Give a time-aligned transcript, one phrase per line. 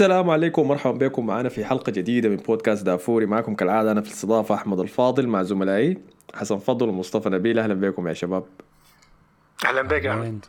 [0.00, 3.26] السلام عليكم ومرحبا بكم معنا في حلقة جديدة من بودكاست دافوري.
[3.26, 5.98] معكم كالعادة أنا في الاستضافة أحمد الفاضل مع زملائي
[6.34, 7.58] حسن فضل ومصطفى نبيل.
[7.58, 8.44] أهلا بكم يا شباب.
[9.64, 10.44] أهلا بك يا أحمد.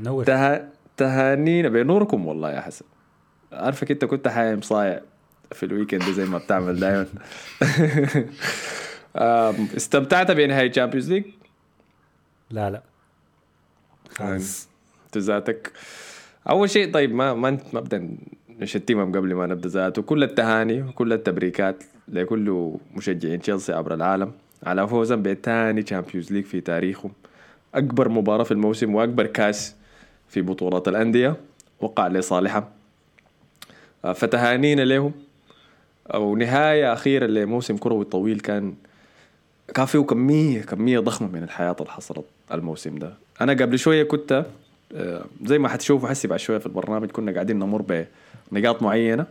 [0.00, 0.24] نور.
[0.24, 0.68] ته...
[0.96, 2.84] تهانينا بنوركم والله يا حسن.
[3.52, 5.00] عارفك أنت كنت حايم صايع
[5.52, 7.06] في ال weekend زي ما بتعمل دايما.
[9.76, 11.24] استمتعت بنهاية Champions League
[12.50, 12.82] لا لا.
[14.18, 14.68] خالص
[15.06, 15.72] انت ذاتك
[16.50, 18.16] أول شيء طيب ما ما ابدا
[18.60, 20.02] نشتمهم قبل ما نبدأ ذاته.
[20.02, 26.60] كل التهاني وكل التبريكات لكل مشجعين تشيلسي عبر العالم على فوزهم بثاني Champions League في
[26.60, 27.12] تاريخهم.
[27.74, 29.74] أكبر مباراة في الموسم وأكبر كاس
[30.28, 31.36] في بطولات الأندية
[31.80, 32.64] وقع لصالحهم.
[34.04, 35.12] آه، فتهانينا لهم.
[36.14, 38.74] أو نهاية أخيرة لموسم كروي طويل كان
[39.74, 43.14] كان فيه كمية كميه ضخمة من الحاجات اللي حصلت الموسم ده.
[43.40, 44.46] أنا قبل شوية كنت
[44.94, 47.82] آه، زي ما حتشوفوا حسي بعد شوية في البرنامج كنا قاعدين نمر
[48.52, 49.26] بنقاط معينة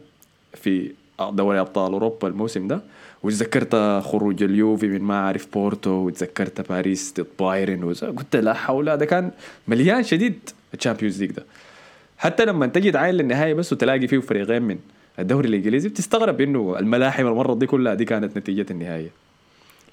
[0.53, 0.91] في
[1.31, 2.81] دوري أبطال أوروبا الموسم ده
[3.23, 9.05] وتذكرت خروج اليوفي من ما أعرف بورتو وتذكرت باريس ضد بايرن قلت لا حول هذا
[9.05, 9.31] كان
[9.67, 10.39] مليان شديد
[10.73, 11.43] ال Champions League ده.
[12.17, 14.77] حتى لما تجي تعاين للنهاية بس وتلاقي فيه فريقين من
[15.19, 19.09] الدوري الإنجليزي بتستغرب إنه الملاحم المرة دي كلها دي كانت نتيجة النهاية.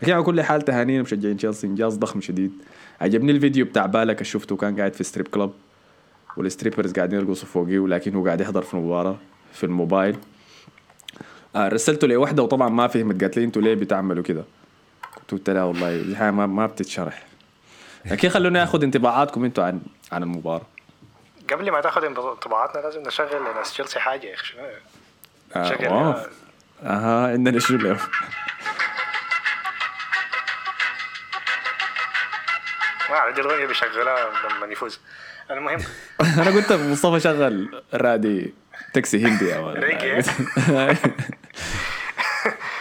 [0.03, 2.53] لكن على كل حال تهانينا مشجعين تشيلسي إنجاز ضخم شديد.
[3.00, 5.51] عجبني الفيديو بتاع بالك شفته كان قاعد في strip club
[6.37, 9.16] وال strippers قاعدين يرقصوا فوقيه ولكن هو قاعد يحضر في المباراة
[9.52, 10.19] في الموبايل.
[11.56, 13.20] آه رسلته لوحده وطبعا ما فهمت.
[13.20, 14.44] قالت لي أنتوا ليه بتعملوا كده؟
[15.33, 17.27] قلت لها والله دي حاجة ما, ما بتتشرح.
[18.05, 19.80] لكن خلوني آخذ انطباعاتكم أنتوا عن
[20.12, 20.66] عن المباراة.
[21.50, 24.62] قبل ما تاخذ انطباعاتنا لازم نشغل لناس تشيلسي حاجة يا أخي شنو؟
[25.56, 25.86] آه شغل
[26.83, 27.98] أها عندنا شو اليوم؟
[33.10, 35.00] ما دي الاغنيه بيشغلها لما يفوز.
[35.53, 35.81] المهم
[36.39, 38.55] أنا قلت مصطفى شغل رادي
[38.95, 39.53] تاكسي هندي.
[39.84, 40.22] ريجي.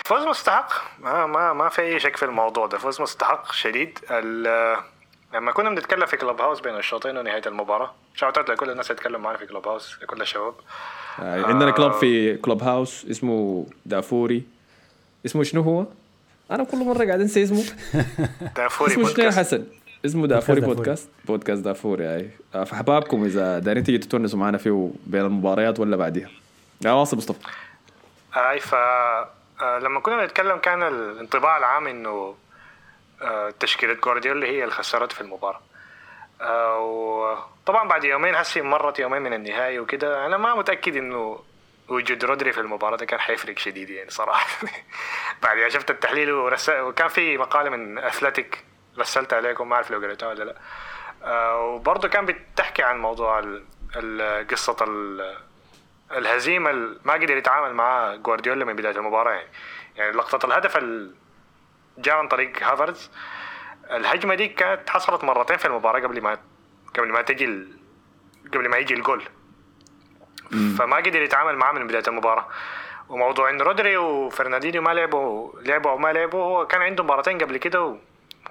[0.05, 3.99] فوز مستحق ما ما ما في أي شك في الموضوع ده فوز مستحق شديد
[5.33, 9.37] لما كنا بنتكلم في Clubhouse بين الشوطين ونهاية المباراة shout out لكل الناس اللي معنا
[9.37, 10.53] في Clubhouse لكل الشباب
[11.19, 14.43] آه، عندنا كلب في كلوب هاوس اسمه دافوري
[15.25, 15.85] اسمه شنو هو؟
[16.51, 17.63] أنا كل مرة قاعد أنسى اسمه
[18.55, 19.63] دافوري اسمه شنو حسن؟
[20.05, 20.75] اسمه دافوري دافوري.
[20.75, 22.29] بودكاست؟ بودكاست دافوري أي.
[22.55, 26.29] آه، فحبابكم إذا دارين تيجي تتونسوا معنا فيه بين المباريات ولا بعديها.
[26.85, 27.39] يا واصل مصطفى.
[28.35, 28.75] أي ف
[29.61, 32.35] آه، لما كنا نتكلم كان الانطباع العام إنه
[33.21, 35.61] آه، تشكيلة جوارديولا هي اللي خسرت في المباراة.
[36.41, 41.39] آه، وطبعا بعد يومين هسي مرت يومين من النهائي وكده أنا ما متأكد إنه
[41.89, 44.67] وجود رودري في المباراة ده كان حيفرق شديد يعني صراحة.
[45.43, 48.63] بعد شفت التحليل ورسل وكان في مقالة من اثلتيك
[48.99, 50.55] رسلت عليكم ما أعرف لو قريتها ولا لا.
[51.23, 53.63] آه، وبرضه كان بتحكي عن موضوع ال-
[56.11, 59.31] الهزيمة اللي ما قدر يتعامل معها جوارديولا من بداية المباراة.
[59.31, 59.47] يعني
[59.95, 61.11] يعني لقطة الهدف اللي
[61.97, 63.11] جاء عن طريق هافرز
[63.91, 66.37] الهجمة دي كانت حصلت مرتين في المباراة قبل ما
[66.97, 67.67] قبل ما تجي ال...
[68.53, 69.23] قبل ما يجي الجول.
[70.77, 72.47] فما قدر يتعامل معاه من بداية المباراة.
[73.09, 77.57] وموضوع إن رودري وفرناندينيو ما لعبوا لعبوا أو ما لعبوا هو كان عنده مباراتين قبل
[77.57, 77.97] كده.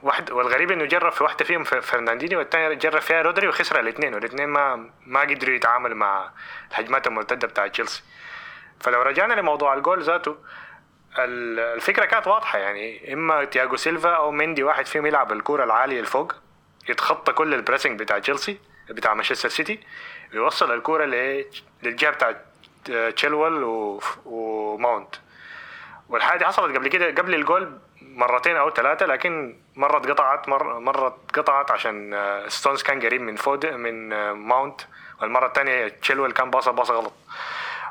[0.02, 4.14] واحد والغريب إنه جرب في واحدة فيهم ف- فرناندينيو والثانيه جرب فيها رودري وخسر الاثنين
[4.14, 6.30] والاثنين ما ما قدروا يتعاملوا مع
[6.70, 8.02] الهجمات المرتدة بتاع تشيلسي.
[8.80, 10.36] فلو رجعنا لموضوع الجول ذاته
[11.18, 16.00] ال- الفكرة كانت واضحة يعني إما تياجو سيلفا أو مندي واحد فيهم يلعب الكره العالية
[16.00, 16.34] لفوق
[16.88, 18.58] يتخطى كل ال pressing بتاع تشيلسي
[18.90, 19.80] بتاع مانشستر سيتي
[20.32, 21.44] ويوصل الكره ل-
[21.82, 22.34] للجهة بتاع
[23.10, 25.14] تشيلويل و- وماونت.
[26.08, 27.78] والحاجة دي حصلت قبل كده قبل الجول
[28.14, 33.36] مرتين أو ثلاثة لكن مرة اتقطعت مره مرة اتقطعت عشان آه، ستونز كان قريب من
[33.36, 34.80] فود من آه، ماونت
[35.22, 37.12] والمرة الثانية تشيلويل كان باصة باصة غلط.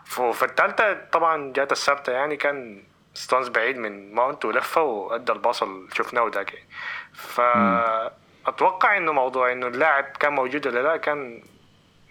[0.05, 5.38] ف- في الثالثة طبعا جات الثابته يعني كان ستونز بعيد من ماونت ولفه وأدى ال
[5.38, 6.53] pass اللي شفناه ذاك.
[6.53, 6.67] يعني
[7.13, 11.43] فاتوقع إنه موضوع إنه اللاعب كان موجود ولا لا كان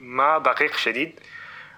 [0.00, 1.20] ما دقيق شديد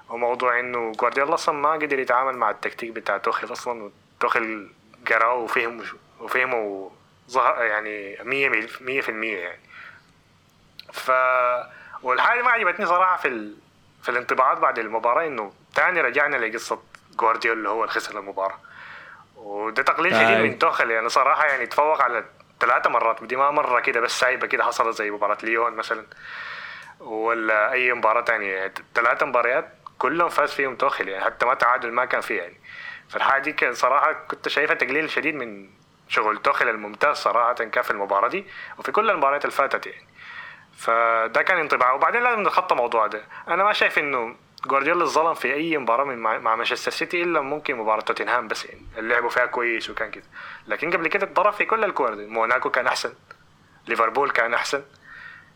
[0.09, 3.91] وموضوع إنه جوارديولا أصلا ما قدر يتعامل مع التكتيك بتاع توخيل أصلا
[4.21, 4.73] توخيل
[5.09, 5.83] قرأه وفهم
[6.21, 6.91] وفهمه
[7.31, 8.21] ظهر يعني 100%
[8.81, 9.61] 100% يعني.
[10.93, 11.11] ف
[12.03, 13.57] والحاجة ما عجبتني صراحة في ال...
[14.03, 16.83] في الانطباعات بعد المباراة إنه تاني رجعنا لقصة
[17.17, 18.59] جوارديولا هو اللي خسر المباراة.
[19.37, 20.43] وده تقليل شديد آي.
[20.43, 22.25] من توخل يعني صراحة يعني تفوق على
[22.61, 26.07] ثلاثة مرات ودي ما مرة كده بس سايبة كده حصلت زي مباراة ليون مثلا
[27.01, 28.73] ولا أي مباراة تانية يعني.
[28.95, 29.69] ثلاثة مباريات
[29.99, 32.61] كلهم فاز فيهم توخل يعني حتى ما تعادل ما كان فيه يعني.
[33.09, 35.71] فالحاجة دي كان صراحة كنت شايفها تقليل شديد من
[36.11, 38.45] شغل توخل الممتاز صراحة كان في المباراة دي
[38.79, 40.07] وفي كل المباريات اللي فاتت يعني.
[40.77, 41.93] فده كان انطباع.
[41.93, 43.25] وبعدين لازم نتخطى الموضوع ده.
[43.49, 44.37] أنا ما شايف إنه
[44.67, 48.65] جوارديولا ظلم في أي مباراة من مع مع مانشستر سيتي إلا ممكن مباراة توتنهام بس
[48.65, 48.83] يعني.
[48.99, 50.25] اللي لعبوا فيها كويس وكان كده.
[50.67, 52.27] لكن قبل كده اتضرب في كل الكور دي.
[52.27, 53.15] موناكو كان أحسن.
[53.89, 54.83] ليفربول كان أحسن.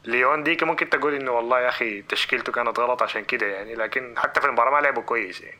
[0.05, 3.75] ليون ديك ممكن تقول إنه والله يا أخي تشكيلته كانت غلط عشان كده يعني.
[3.75, 5.59] لكن حتى في المباراة ما لعبوا كويس يعني.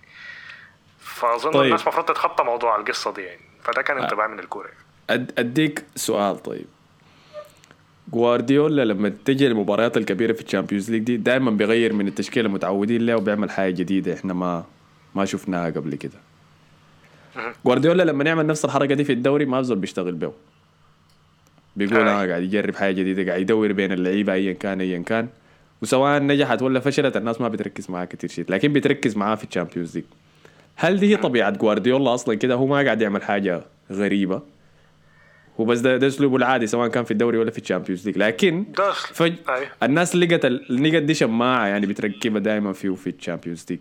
[1.01, 1.63] فأظن طيب.
[1.63, 3.41] الناس المفروض تتخطى موضوع القصة دي يعني.
[3.63, 4.84] فده كان انطباع من الكورة يعني.
[5.13, 6.65] أد- أديك سؤال طيب.
[8.13, 13.07] جوارديولا لما تجي المباريات الكبيرة في ال Champions League دي دائما بيغير من التشكيلة المتعودين
[13.07, 14.65] لها وبيعمل حاجة جديدة إحنا ما
[15.15, 16.13] ما شفناها قبل كده.
[17.65, 20.33] جوارديولا لما يعمل نفس الحركة دي في الدوري ما في زول بيشتغل به.
[21.77, 21.97] بيقول.
[22.01, 25.29] أنا قاعد يجرب حاجة جديدة قاعد يدور بين اللعيبة ايا كان ايا كان.
[25.83, 29.50] وسواء نجحت ولا فشلت الناس ما بتركز معاه كتير شيء لكن بتركز معاه في ال
[29.50, 30.05] Champions League.
[30.77, 33.63] هل دي هي طبيعة جوارديولا أصلا كده؟ هو ما قاعد يعمل حاجة
[33.93, 34.43] غريبة.
[35.61, 38.19] هو بس ده, ده أسلوبه العادي سواء كان في الدوري ولا في ال Champions League
[38.19, 38.65] لكن
[39.13, 39.35] فج...
[39.83, 43.79] الناس لقت لقت دي شماعة يعني بتركبها دائما فيه في ال Champions League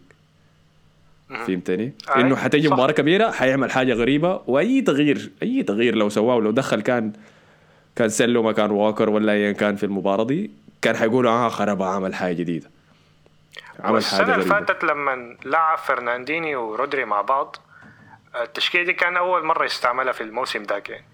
[1.29, 2.73] فهمتني؟ إنه حتجي صح.
[2.73, 7.13] مباراة كبيرة حيعمل حاجة غريبة وأي تغيير أي تغيير لو سواه ولو دخل كان
[7.95, 12.33] كانسلو مكان واكر ولا ايا كان في المباراة دي كان حيقولوا آه خرب عمل حاجة
[12.33, 12.69] جديدة.
[13.79, 17.55] عمل حاجة اللي غريبه فاتت لما لعب فرنانديني ورودري مع بعض
[18.41, 21.05] التشكيلة دي كان أول مرة يستعملها في الموسم ده يعني.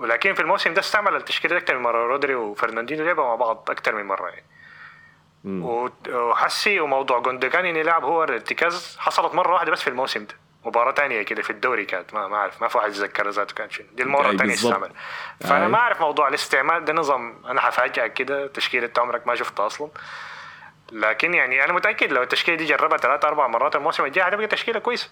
[0.00, 2.06] ولكن في الموسم ده استعمل التشكيلة دي أكتر من مرة.
[2.06, 4.44] رودري وفرناندينيو لعبوا مع بعض أكتر من مرة يعني.
[6.08, 10.34] وحسي وموضوع جوندوجان إنه يلعب هو الارتكاز حصلت مرة واحدة بس في الموسم ده.
[10.64, 13.70] مباراة تانية كده في الدوري كانت ما, ما أعرف ما في واحد يتذكر ذاته كان
[13.70, 13.86] شنو.
[13.92, 14.54] دي المرة الثانية.
[14.54, 14.92] استعمل
[15.40, 15.70] فأنا أي.
[15.70, 17.36] ما أعرف موضوع الاستعمال ده نظام.
[17.46, 19.88] أنا حفاجئك كده تشكيلة عمرك ما شفتها أصلا.
[20.92, 24.78] لكن يعني أنا متأكد لو التشكيلة دي جربها ثلاث أربع مرات الموسم الجاي هتبقى تشكيلة
[24.78, 25.10] كويسة.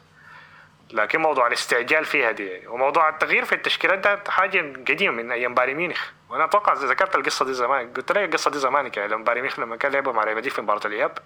[0.92, 4.58] لكن موضوع الاستعجال فيها دي وموضوع التغيير في التشكيلات ده حاجة
[4.88, 6.10] قديمة من أيام بايرن ميونخ.
[6.28, 9.60] وأنا أتوقع ذكرت القصة دي زمان قلت لك القصة دي زمان يعني لما بايرن ميونخ
[9.60, 11.18] لما كان لعبوا مع ريال في مباراة الإياب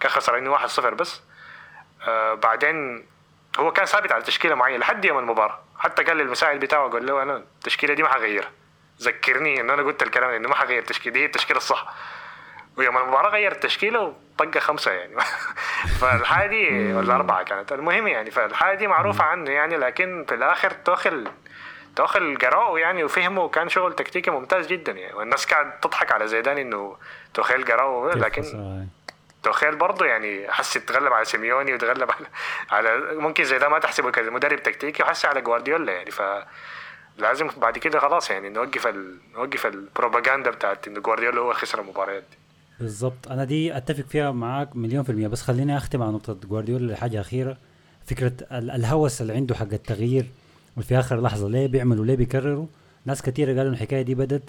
[0.00, 1.22] كان خسرانين 1-0 بس.
[2.08, 3.06] آه بعدين
[3.58, 5.60] هو كان ثابت على تشكيلة معينة لحد يوم المباراة.
[5.78, 8.50] حتى قال للمساعد بتاعه قال له أنا التشكيلة دي ما حغيرها
[9.02, 11.94] ذكرني إن أنا قلت الكلام إنه ما حغير التشكيلة دي هي التشكيلة الصح.
[12.76, 15.14] ويوم المباراة غير التشكيلة وطق خمسة يعني.
[16.00, 17.72] فالحاجة دي ولا أربعة كانت.
[17.72, 21.28] المهم يعني فالحاجة دي معروفة عنه يعني لكن في الآخر توخل
[21.96, 25.14] توخل قراه يعني وفهمه وكان شغل تكتيكي ممتاز جدا يعني.
[25.14, 26.96] والناس قاعد تضحك على زيدان إنه
[27.34, 28.42] توخيل قراه لكن
[29.42, 32.26] توخيل برضه يعني حس يتغلب على سيميوني وتغلب على
[32.70, 36.10] على ممكن زي ده ما تحسبه كمدرب تكتيكي وحس على جوارديولا يعني.
[36.10, 36.22] ف
[37.18, 39.18] لازم بعد كده خلاص يعني نوقف ال...
[39.34, 42.47] نوقف البروباغندا بتاعت انه جوارديولا هو خسر المباريات دي.
[42.80, 43.28] بالضبط.
[43.28, 45.28] أنا دي أتفق فيها معاك مليون في المية.
[45.28, 47.58] بس خليني أختم على نقطة جوارديولا لحاجة أخيرة.
[48.04, 50.26] فكرة ال- الهوس اللي عنده حق التغيير
[50.76, 52.66] وفي آخر لحظة ليه بيعملوا ليه بيكرروا؟
[53.04, 54.42] ناس كتيرة قالوا الحكاية دي بدت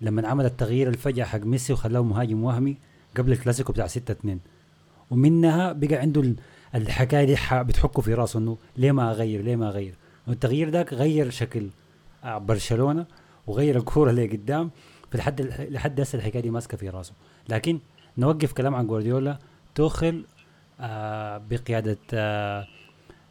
[0.00, 2.76] لما عمل التغيير الفجأة حق ميسي وخلاه مهاجم وهمي
[3.16, 4.38] قبل الكلاسيكو بتاع 6 2
[5.10, 6.36] ومنها بقى عنده ال-
[6.74, 9.94] الحكاية دي بتحكه في راسه إنه ليه ما أغير؟ ليه ما أغير؟
[10.28, 11.68] والتغيير ده غير شكل
[12.24, 13.06] آه، برشلونة
[13.46, 14.70] وغير الكورة اللي قدام.
[15.12, 17.12] فلحد لحد هسه الحكاية دي ماسكة في راسه.
[17.48, 17.78] لكن
[18.18, 19.38] نوقف كلام عن جوارديولا.
[19.74, 20.24] توخل
[20.80, 22.66] آه بقيادة آه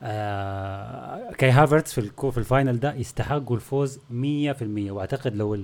[0.04, 4.02] آه كاي هافرتس في الكو في ال final ده يستحقوا الفوز 100%
[4.92, 5.64] وأعتقد لو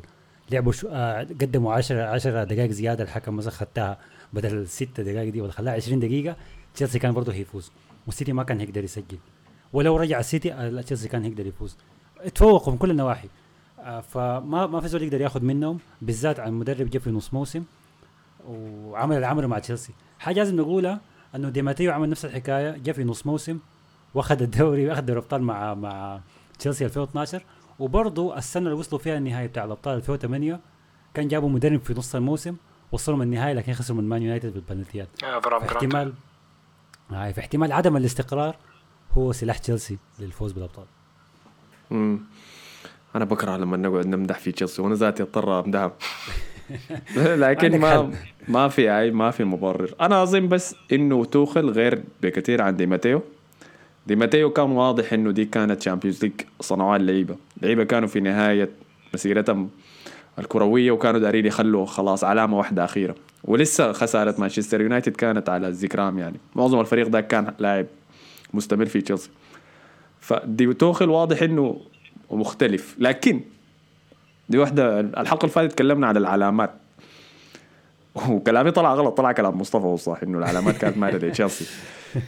[0.51, 3.97] لعبوا آه قدموا 10 10 دقائق زيادة الحكم مثلا خدتها
[4.33, 6.35] بدل الست دقائق دي ولا خلاها 20 دقيقة
[6.75, 7.71] تشيلسي كان برضه هيفوز.
[8.07, 9.17] والسيتي ما كان هيقدر يسجل.
[9.73, 11.77] ولو رجع السيتي آه تشيلسي كان هيقدر يفوز.
[12.35, 13.27] تفوقوا من كل النواحي.
[13.87, 17.63] فما ما في زول يقدر ياخذ منهم بالذات عن مدرب جه في نص موسم
[18.47, 19.93] وعمل العمل مع تشيلسي.
[20.19, 21.01] حاجة لازم نقولها
[21.35, 23.59] إنه ديماتيو عمل نفس الحكاية جه في نص موسم
[24.13, 26.19] واخذ الدوري واخذ دوري الابطال مع مع
[26.59, 27.43] تشيلسي 2012
[27.79, 30.59] وبرضه السنة اللي وصلوا فيها النهائي بتاع الأبطال 2008
[31.13, 32.55] كان جابوا مدرب في نص الموسم
[32.91, 35.07] وصلوا من النهائي لكن خسروا من مان يونايتد بالبنالتيات.
[35.23, 36.13] آه احتمال
[37.11, 38.55] هاي في احتمال عدم الاستقرار
[39.11, 40.85] هو سلاح تشيلسي للفوز بالأبطال.
[41.91, 42.19] مم.
[43.15, 45.91] أنا بكره لما نقعد نمدح في تشيلسي وأنا ذاتي اضطر امدحهم
[47.15, 48.11] لكن ما.
[48.47, 49.93] ما في اي ما في مبرر.
[50.01, 53.21] أنا أظن بس إنه توخل غير بكثير عن دي ماتيو.
[54.07, 58.69] دي ماتيو كان واضح إنه دي كانت Champions League صنعوها اللعيبه اللعيبه كانوا في نهاية
[59.13, 59.69] مسيرتهم
[60.39, 63.15] الكروية وكانوا دارين يخلوا خلاص علامة واحدة أخيرة.
[63.43, 66.37] ولسه خسارة مانشستر يونايتد كانت على الذكرام يعني.
[66.55, 67.85] معظم الفريق ده كان لاعب
[68.53, 69.29] مستمر في تشيلسي
[70.19, 71.81] فدي توخل واضح إنه
[72.31, 73.41] مختلف لكن
[74.49, 76.73] دي واحدة الحلقة اللي فاتت تكلمنا عن العلامات.
[78.29, 81.65] وكلامي طلع غلط طلع كلام مصطفى هو صح إنه العلامات كانت مايلة لتشيلسي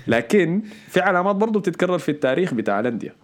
[0.08, 3.16] لكن في علامات برضو بتتكرر في التاريخ بتاع الأندية.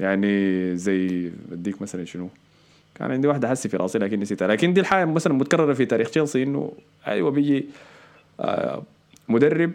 [0.00, 2.28] يعني زي اديك مثلا شنو؟
[2.94, 4.48] كان عندي واحدة حسي في راسي لكن نسيتها.
[4.48, 6.72] لكن دي الحاجة مثلا متكررة في تاريخ تشيلسي إنه
[7.06, 7.66] أيوه بيجي
[8.40, 8.82] آه
[9.28, 9.72] مدرب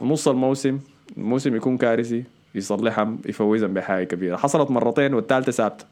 [0.00, 0.80] ونص الموسم
[1.16, 2.24] الموسم يكون كارثي.
[2.54, 4.36] يصلحهم يفوزهم بحاجة كبيرة.
[4.36, 5.84] حصلت مرتين والثالثة ثابته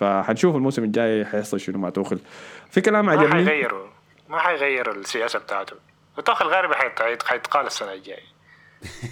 [0.00, 2.18] فحنشوف الموسم الجاي حيحصل شنو مع توخل.
[2.70, 3.32] في كلام ما عجبني.
[3.46, 3.86] حيغيروا
[4.28, 5.76] ما حيغير السياسة بتاعته.
[6.18, 8.32] وتوخل غالبا حيت- حيتقال السنة الجاية.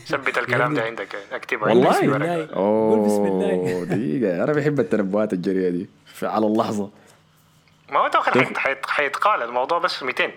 [0.07, 2.15] ثبت الكلام ده عندك أكتبه والله؟ بسم.
[2.15, 2.49] الله.
[2.55, 3.85] قول بسم الله.
[3.85, 4.45] دقيقة.
[4.45, 5.89] أنا بحب التنبؤات الجريئة دي.
[6.15, 6.91] في- على اللحظة.
[7.91, 10.31] ما هو توخل حيت- حيت- حيتقال الموضوع بس 200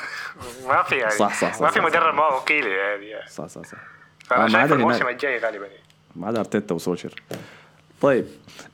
[0.68, 1.10] ما في يعني.
[1.10, 2.18] صح- صح- صح- ما في صح- مدرب صح.
[2.18, 3.28] ما وكيل يعني.
[3.30, 3.78] صح صح صح.
[4.26, 5.06] فأنا آه، شايف الموسم.
[5.08, 5.66] الجاي غالبا.
[6.16, 7.14] ما عدا أرتيتا وسولشر
[8.00, 8.24] طيب.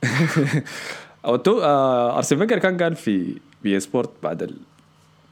[1.25, 4.57] أو تو آه ارسن فينجر كان قال في بي سبورت بعد ال-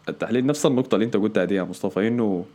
[0.09, 2.45] التحليل نفس النقطة اللي أنت قلتها دي يا مصطفى إنه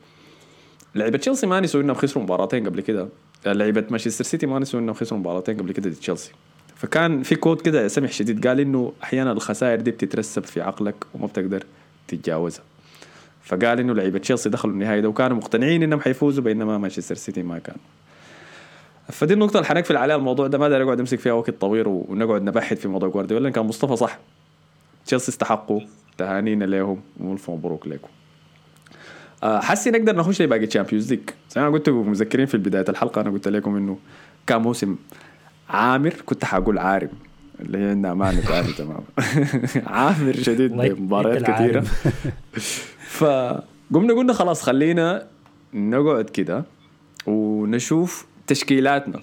[0.94, 3.08] لعيبة تشيلسي ما نسوا إنهم خسروا مباراتين قبل كده.
[3.46, 6.32] لعيبة مانشستر سيتي ما نسوا إنهم خسروا مباراتين قبل كده تشيلسي
[6.76, 11.26] فكان في quote كده سمح شديد قال إنه أحيانا الخسائر دي بتترسب في عقلك وما
[11.26, 11.64] بتقدر
[12.08, 12.62] تتجاوزها.
[13.46, 17.58] فقال إنه لعيبة تشيلسي دخلوا النهائي ده وكانوا مقتنعين إنهم حيفوزوا بينما مانشستر سيتي ما
[17.58, 17.76] كان.
[19.08, 22.42] فدي النقطة اللي حنقفل عليها الموضوع ده ما داير أقعد أمسك فيها وقت طويل ونقعد
[22.42, 24.18] نبحث في موضوع جوارديولا كان مصطفى صح.
[25.06, 25.80] تشيلسي استحقوا
[26.18, 28.08] تهانينا لهم وألف مبروك لكم.
[29.42, 33.30] آه، حسي نقدر نخش لباقي Champions League زي ما قلت مذكرين في بداية الحلقة أنا
[33.30, 33.98] قلت لكم إنه
[34.46, 34.96] كان موسم
[35.68, 37.10] عامر كنت حقول عارم.
[37.60, 39.02] اللي هي عندها معنى ثاني تماما.
[39.86, 41.42] عامر شديد بمباريات.
[41.50, 41.80] كثيرة
[43.18, 45.26] فقمنا قلنا خلاص خلينا
[45.74, 46.64] نقعد كده
[47.26, 49.20] ونشوف تشكيلاتنا.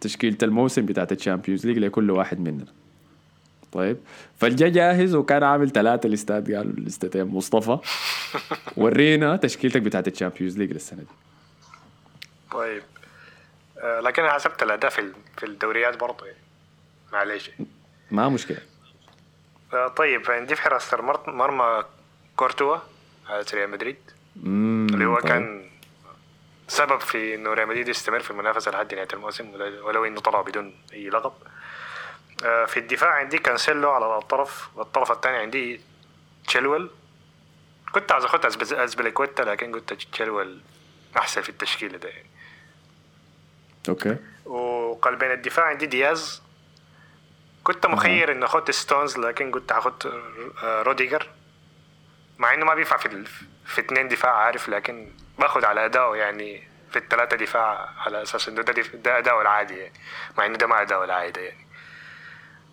[0.00, 2.64] تشكيلة الموسم بتاعت ال Champions League لكل واحد مننا.
[3.72, 3.96] طيب
[4.36, 7.78] فاللي جا جاهز وكان عامل ثلاثة الاستاد قالوا الاستادين مصطفى.
[8.76, 11.06] ورينا تشكيلتك بتاعت ال Champions League للسنة دي.
[12.52, 12.82] طيب
[13.82, 16.26] آه، لكن أنا حسبت الاداء في ال- في الدوريات برضه.
[16.26, 16.38] يعني
[17.12, 17.50] معلش
[18.10, 18.58] ما مشكلة.
[19.74, 21.84] آه، طيب عندي في المر- مرمى
[22.36, 22.78] كورتوا
[23.28, 23.96] على ريال مدريد.
[24.36, 25.28] اللي هو طيب.
[25.28, 25.70] كان
[26.68, 30.74] سبب في إنه ريال مدريد يستمر في المنافسة لحد نهاية الموسم ولو- إنه طلع بدون
[30.92, 31.32] أي لقب.
[32.44, 35.80] آه، في الدفاع عندي كانسيلو على الطرف والطرف الثاني عندي
[36.46, 36.90] تشيلويل.
[37.92, 40.60] كنت عايز اخد ازبليكويتا لكن قلت تشيلويل
[41.16, 42.28] أحسن في التشكيلة ده يعني.
[43.88, 44.16] okay.
[44.44, 46.42] وقلبين الدفاع عندي دياز
[47.68, 50.06] كنت مخير انه أخد ستونز لكن قلت هاخد
[50.62, 51.28] آه، روديجر
[52.38, 53.26] مع إنه ما بينفع في ال-
[53.66, 58.62] في اثنين دفاع عارف لكن باخد على أداؤه يعني في الثلاثه دفاع على أساس إنه
[58.62, 59.92] ده, دف- ده أداؤه العادي يعني.
[60.38, 61.66] مع إنه ده ما أداؤه العادي يعني.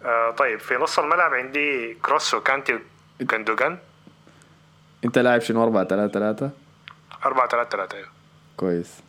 [0.06, 2.80] آه طيب في نص الملعب عندي كروس وكانتي
[3.22, 3.78] وكندوجان
[5.06, 6.50] أنت لاعب شنو؟ 4 3 3
[7.25, 8.08] 4 3 3 أيوه.
[8.58, 9.00] كويس.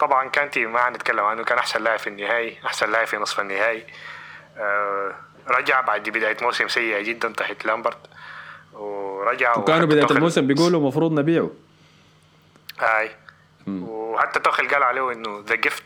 [0.00, 3.86] طبعا كانتي ما حنتكلم عنه كان أحسن لاعب في النهائي أحسن لاعب في نصف النهائي.
[5.48, 7.98] رجع بعد بداية موسم سيئة جدا تحت لامبرت.
[8.72, 11.50] ورجع وكانوا وحتى بداية توخيل- الموسم بيقولوا المفروض نبيعه.
[12.78, 13.10] هاي.
[13.68, 15.84] وحتى توخل قال عليه إنه the gift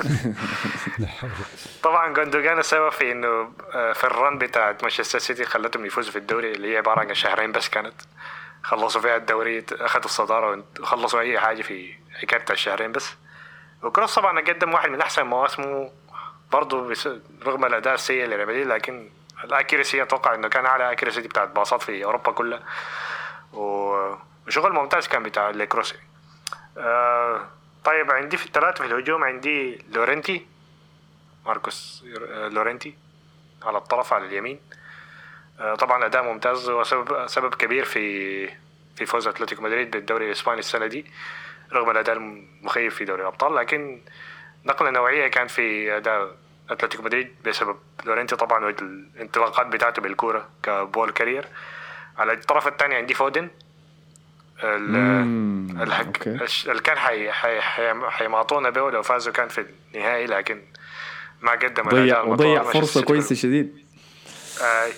[1.82, 6.18] طبعا جوندوجان السبب في إنه آه، في ال run بتاعت مانشستر سيتي خلتهم يفوزوا في
[6.18, 7.94] الدوري اللي هي عبارة عن شهرين بس كانت.
[8.62, 13.10] خلصوا فيها الدوري أخذوا الصدارة وخلصوا أي حاجة في حكاية بتاع الشهرين بس.
[13.82, 15.90] وكروس طبعا قدم واحد من أحسن مواسمه
[16.52, 16.94] برضه
[17.46, 19.10] رغم الأداء السيء لريال لكن
[19.44, 22.62] ال accuracy أتوقع إنه كان أعلى accuracy بتاعت باصات في أوروبا كلها.
[23.52, 25.96] وشغل ممتاز كان بتاع ال accuracy
[26.78, 27.46] آه
[27.84, 30.46] طيب عندي في الثلاثة في الهجوم عندي لورنتي
[31.46, 32.94] ماركوس آه، لورنتي
[33.62, 34.60] على الطرف على اليمين.
[35.60, 38.46] آه طبعا أداء ممتاز وسبب سبب كبير في
[38.96, 41.06] في فوز أتلتيكو مدريد بالدوري الإسباني السنة دي
[41.72, 44.00] رغم الأداء المخيف في دوري الأبطال لكن
[44.64, 46.36] نقلة نوعية كان في أداء
[46.70, 51.44] أتلتيكو مدريد بسبب لورنتي طبعا والانطلاقات بتاعته بالكورة ك ball carrier
[52.18, 53.48] على الطرف الثاني عندي فودن
[54.62, 56.06] ال- مم، الحك...
[56.06, 56.44] أوكي.
[56.44, 57.32] الش- اللي كان حي...
[57.32, 57.60] حي...
[57.60, 57.94] حي...
[58.10, 60.62] حيماطونا به لو فازوا كان في النهائي لكن
[61.40, 63.84] ما قدم ضيع وضيع سيتي كويسة شديد
[64.62, 64.88] آه.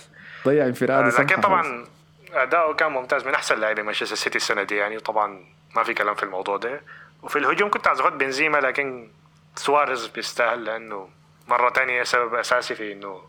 [0.47, 1.41] ضيع انفراد آه، لكن.
[1.41, 1.87] طبعا
[2.33, 5.45] أداؤه كان ممتاز من أحسن لاعبين مانشستر سيتي السنة دي يعني طبعا
[5.77, 6.81] ما في كلام في الموضوع ده
[7.23, 9.11] وفي الهجوم كنت عايز اخد بنزيما لكن
[9.57, 11.09] سواريز بيستاهل لأنه
[11.49, 13.23] مرة تانية سبب أساسي في إنه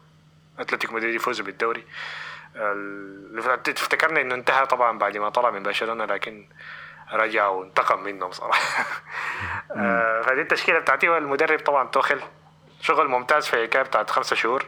[0.60, 1.84] أتلتيكو مدريد يفوز بالدوري.
[3.64, 6.48] تفتكرنا إنه انتهى طبعا بعد ما طلع من برشلونة لكن
[7.14, 8.86] رجع وانتقم منهم صراحة.
[9.78, 11.10] آه، فدي التشكيلة بتاعتي.
[11.10, 12.22] والمدرب طبعا توخل
[12.82, 14.66] شغل ممتاز في الحكاية بتاعت خمسة شهور.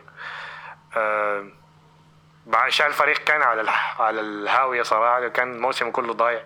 [0.98, 1.46] آه،
[2.46, 3.72] بعد شال الفريق كان على.
[4.00, 6.44] على الهاوية صراحة كان الموسم كله ضايع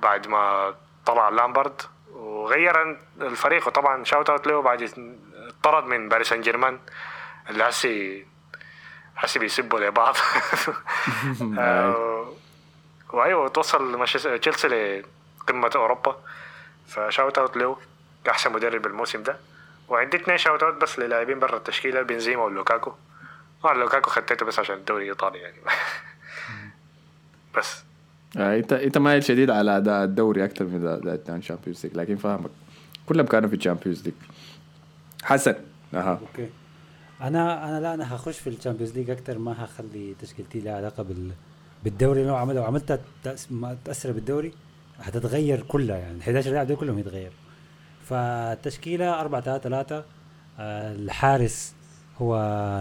[0.00, 0.74] بعد ما
[1.06, 1.82] طلع لامبرد
[2.18, 4.90] وغير الفريق وطبعا شاوت اوت له بعد
[5.62, 6.78] طرد من باريس سان جيرمان
[7.50, 8.26] اللي هسي
[9.16, 10.16] هسي بيسبوا لبعض.
[11.58, 12.32] آه،
[13.12, 14.06] وايوه توصل
[14.38, 16.22] تشيلسي لقمة أوروبا.
[16.88, 17.78] ف shout out له
[18.30, 19.36] أحسن مدرب الموسم ده.
[19.88, 22.92] وعندي اثنين shout out بس للاعبين برا التشكيلة بنزيما ولوكاكو.
[23.62, 25.56] طبعا لوكاكو خديته بس عشان الدوري الإيطالي يعني.
[27.54, 27.87] بس.
[28.36, 32.16] آه انت إنت مايل شديد على أداء الدوري أكثر من اداء ال Champions League لكن
[32.16, 32.50] فاهمك.
[33.06, 34.14] كلهم كانوا في ال Champions League
[35.22, 35.54] حسن.
[35.94, 36.20] أها.
[36.20, 36.48] okay.
[37.20, 41.02] أنا أنا لا أنا هخش في ال Champions League أكثر ما هخلي تشكيلتي لها علاقة
[41.02, 41.30] بال
[41.84, 42.98] بالدوري لو عمل لو عملتها
[43.84, 44.52] تاثر بالدوري
[45.00, 46.16] حتتغير كلها يعني.
[46.16, 47.32] ال 11 لاعب دول كلهم يتغير
[48.04, 50.04] فالتشكيلة 4 3 3
[50.58, 51.74] الحارس
[52.18, 52.34] هو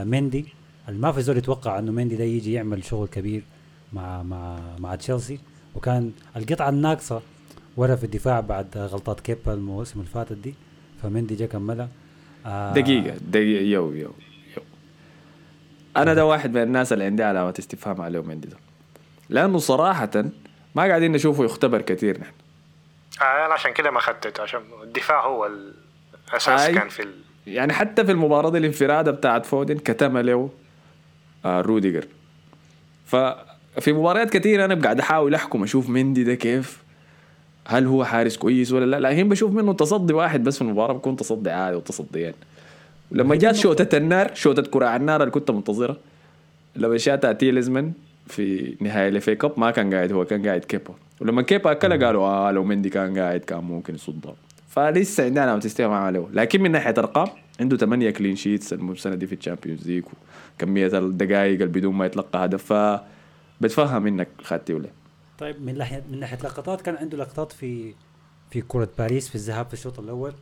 [0.06, 0.46] مندي.
[0.90, 3.44] ما في زول يتوقع إنه مندي ده يجي يعمل شغل كبير.
[3.94, 5.40] مع مع مع تشيلسي
[5.76, 7.22] وكان القطعة الناقصة
[7.78, 10.56] ورا في الدفاع بعد غلطات كيبا الموسم اللي فاتت دي
[11.04, 11.90] فمندي جا كملها.
[12.46, 14.12] آه دقيقة دقيقة yo yo
[14.58, 14.64] yo.
[15.98, 18.58] أنا ده واحد من الناس اللي عندي علامه استفهام عليه مندي ده.
[19.30, 20.26] لأنه صراحة
[20.76, 22.34] ما قاعدين نشوفه يختبر كثير نحن.
[23.22, 27.14] آه أنا عشان كده ما اخذته عشان الدفاع هو الأساس آه كان في ال...
[27.48, 30.50] يعني حتى في المباراة دي الانفرادة بتاعت فودن كتم له
[31.46, 32.08] آه روديجر.
[33.78, 36.84] ففي مباريات كثيره أنا قاعد أحاول أحكم أشوف مندي ده كيف
[37.68, 41.16] هل هو حارس كويس ولا لا؟ لكن بشوف منه تصدي واحد بس في المباراة بكون
[41.16, 42.34] تصدي عادي وتصديين.
[43.12, 45.98] لما جات شوطة النار شوطة كرة على النار اللي كنت منتظرها
[46.76, 47.92] لما شاتها تيليمانس
[48.28, 50.94] في نهائي ال FA Cup ما كان قاعد هو كان قاعد كيبا.
[51.22, 54.36] ولما كيبا اكلها قالوا آه لو مندي كان قاعد كان ممكن يصدها
[54.70, 56.28] فلسه عندنا علامة استفهام عليه.
[56.34, 57.28] لكن من ناحية ارقام
[57.60, 60.04] عنده 8 clean sheets السنة دي في ال Champions League
[60.58, 62.74] وكمية الدقائق بدون ما يتلقى هدف.
[62.74, 63.00] ف
[63.62, 64.90] بتفهم انك خدتي ولا؟
[65.40, 67.94] طيب من ناحيه من ناحية لقطات كان عنده لقطات في
[68.52, 70.34] في كرة باريس في الذهاب في الشوط الأول.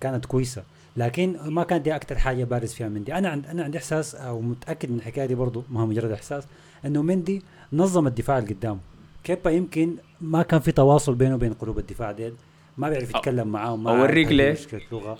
[0.00, 0.62] كانت كويسة.
[0.96, 3.14] لكن ما كانت دي أكثر حاجة بارز فيها مندي.
[3.14, 6.44] أنا عند أنا عندي إحساس أو متأكد من الحكاية دي برضه ما هو مجرد إحساس
[6.84, 8.78] إنه مندي نظم الدفاع اللي قدامه
[9.24, 12.34] كيبا يمكن ما كان في تواصل بينه وبين قلوب الدفاع ديل.
[12.78, 14.56] ما بيعرف يتكلم معاهم ما اوريك ليه؟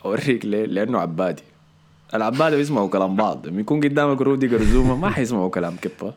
[0.04, 1.42] أوريك ليه؟ لأنه عبادي.
[2.14, 3.46] العبادي بيسمعوا كلام بعض.
[3.46, 6.14] لما يكون قدامك روديجر وزوما ما حيسمعوا كلام كيبا.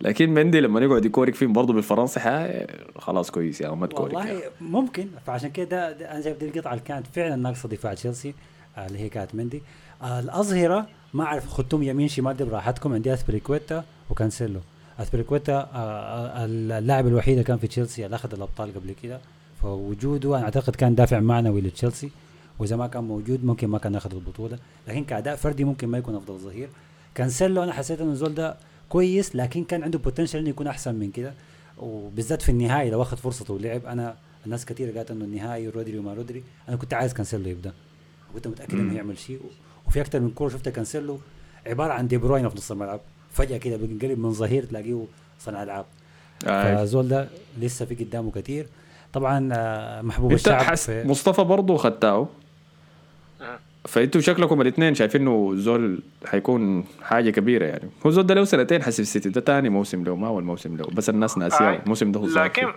[0.00, 2.20] لكن مندي لما يقعد يكورك فيهم برضه بالفرنسي
[2.98, 5.06] خلاص كويس يا ما تكورك والله ممكن.
[5.26, 8.34] فعشان كده أنا شايف دي القطعة اللي كانت فعلا ناقصة دفاع تشيلسي
[8.76, 9.62] آه، اللي هي كانت مندي.
[10.02, 14.60] آه، الأظهرة ما أعرف خدتم يمين شمال دي براحتكم عندي ازبيليكويتا وكانسيلو.
[14.98, 19.20] ازبيليكويتا آه، اللاعب الوحيد اللي كان في تشيلسي اللي أخذ الأبطال قبل كده.
[19.62, 22.10] فوجوده أنا أعتقد كان دافع معنوي لتشيلسي
[22.58, 24.58] وإذا ما كان موجود ممكن ما كان أخذ البطولة.
[24.88, 26.68] لكن كأداء فردي ممكن ما يكون أفضل ظهير.
[27.14, 28.56] كانسيلو أنا حسيت انه الزول ده
[28.94, 31.34] كويس لكن كان عنده potential إنه يكون أحسن من كده.
[31.78, 33.86] وبالذات في النهائي لو أخذ فرصته ولعب.
[33.86, 36.42] أنا الناس كثير قالت إنه النهائي رودري وما رودري.
[36.68, 37.72] أنا كنت عايز كانسيلو يبدأ.
[38.34, 39.40] كنت متأكد إنه يعمل شيء.
[39.86, 41.18] وفي أكثر من كورة شفت كانسيلو
[41.66, 43.00] عبارة عن دي بروين في نص الملعب.
[43.32, 45.04] فجأة كده بينقلب من ظهير تلاقيه
[45.38, 45.86] صنع ألعاب.
[46.46, 46.84] آه.
[46.84, 47.28] فزول ده
[47.60, 48.66] لسه في قدامه كثير
[49.12, 52.28] طبعا آه، محبوب الشعب مصطفى برضه خدتاه
[53.88, 57.90] فانتوا شكلكم الاثنين شايفين إنه زول حيكون حاجة كبيرة يعني.
[58.06, 60.86] هو زول ده له سنتين حسب السيتي ده ثاني موسم له ما هو الموسم له
[60.92, 61.82] بس الناس ناسيه آه.
[61.82, 62.72] الموسم ده هو لكن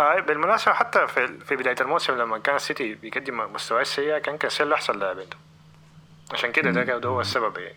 [0.00, 4.74] آه بالمناسبة حتى في في بداية الموسم لما كان السيتي بيقدم مستويات سيئة كان كانسيلو
[4.74, 5.16] أحسن لاعب
[6.32, 7.74] عشان كده ده, ده هو السبب يعني.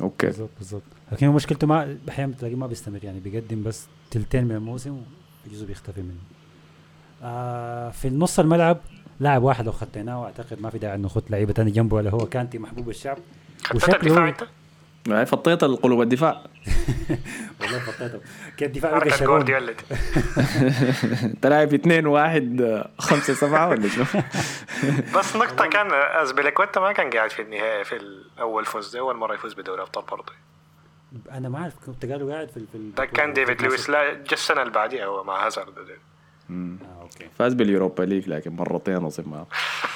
[0.00, 0.26] OK.
[0.26, 0.82] بالضبط بالضبط.
[1.12, 3.20] لكن هو مشكلته ما أحيانا بتلاقيه ما بيستمر يعني.
[3.20, 5.02] بيقدم بس تلتين من الموسم
[5.46, 6.20] وجزء بيختفي منه.
[7.22, 8.78] آه في النص الملعب
[9.20, 12.26] لاعب واحد لو خطيناه اعتقد ما في داعي إنه نخط لعيبة ثانية جنبه ولا هو
[12.26, 13.18] كانتي محبوب الشعب.
[13.74, 14.44] وشكله أنت؟
[15.06, 16.32] يعني فطيت القلوب الدفاع.
[17.60, 18.20] والله فطيته.
[18.56, 19.40] كيف الدفاع بقى شرون
[21.22, 24.04] انت لاعب اثنين واحد خمسة سبعة ولا شنو؟
[25.18, 29.54] بس نقطة كان ازبيليكويتا ما كان قاعد في النهاية في الأول فوز أول مرة يفوز
[29.54, 30.32] بدوري أبطال برضه.
[31.32, 34.72] أنا ما أعرف كنت قالوا قاعد في في ده كان ديفيد لويس لا السنة اللي
[34.72, 35.74] بعديها هو مع هازارد
[36.82, 37.24] آه OK.
[37.38, 39.46] فاز بال Europa League لكن مرتين أظن ما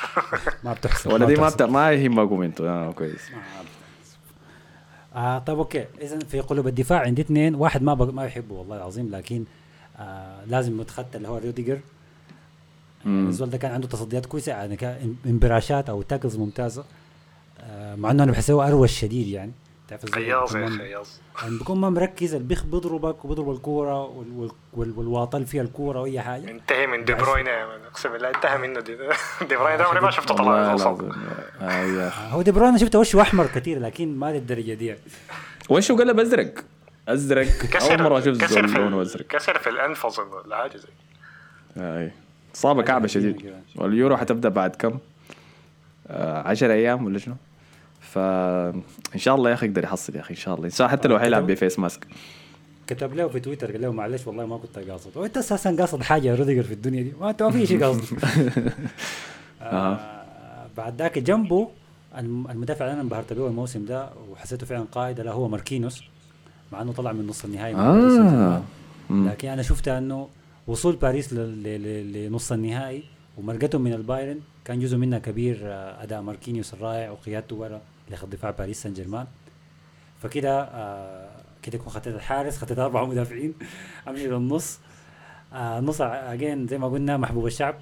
[0.65, 1.71] ما بتحسب ولا دي ما بتحسب.
[1.71, 3.31] ما يهمكم أنتوا آه كويس.
[5.15, 5.85] آه طيب OK.
[6.01, 7.55] اذا في قلوب الدفاع عندي اثنين.
[7.55, 9.45] واحد ما ما يحبه والله العظيم لكن
[9.97, 11.81] آه لازم متختل اللي هو روديجر.
[13.07, 16.85] الزول ده كان عنده تصديات كويسة يعني كان انبراشات أو tackles ممتازة.
[17.61, 19.53] آه مع إنه أنا بحسه أروش شديد يعني.
[19.89, 24.25] تعرف خياص يا خياص يعني بيكون ما مركز البيخ بيضربك وبيضرب الكورة
[24.77, 26.51] والواطة الفيها الكورة وأي حاجة.
[26.51, 28.97] انتهي من دي بروين أقسم بالله انتهى منه دي,
[29.49, 30.77] دي بروين عمري ما شفته طلع
[31.61, 34.95] آه، هو دي بروين شفته وشه أحمر كثير لكن ما للدرجه دي.
[35.69, 36.55] وشه قلب أزرق.
[37.09, 37.47] ازرق
[37.83, 40.89] أول مرة أشوف لونه ازرق كسر في الانف اظن ولا حاجة زي.
[41.77, 42.11] اي
[42.55, 43.55] صابه كعبة شديد.
[43.77, 44.99] واليورو حتبدأ بعد كم؟
[46.11, 47.35] 10 آه أيام ولا شنو؟
[48.21, 50.89] فان شاء الله يا أخي يقدر يحصل يا أخي إن شاء الله.
[50.89, 52.07] حتى لو حيلعب ب face mask
[52.87, 56.29] كتب له في تويتر قال له معلش والله ما كنت قاصد وانت أساسا قاصد حاجة
[56.29, 58.19] يا روديجر في الدنيا دي؟ ما انت ما في شيء قاصد.
[59.63, 59.99] آه
[60.77, 61.69] بعد ذاك جنبه
[62.19, 66.03] الم- المدافع اللي أنا انبهرت به الموسم ده وحسيته فعلا قائد لا هو ماركينوس
[66.73, 67.75] مع إنه طلع من نص النهائي
[69.11, 69.29] مم.
[69.29, 70.29] لكن أنا شفت إنه
[70.67, 73.03] وصول باريس لنص النهائي
[73.39, 77.81] ومرقتهم من البايرن كان جزء منها كبير آه، أداء ماركينيوس الرائع وقيادته ورا.
[78.11, 79.27] لخط دفاع باريس سان جيرمان.
[80.23, 81.31] فكده آه
[81.63, 83.55] كده يكون خطيت الحارس خطيت أربعة مدافعين
[84.09, 84.79] امشي للنص
[85.53, 87.75] آه النص again زي ما قلنا محبوب الشعب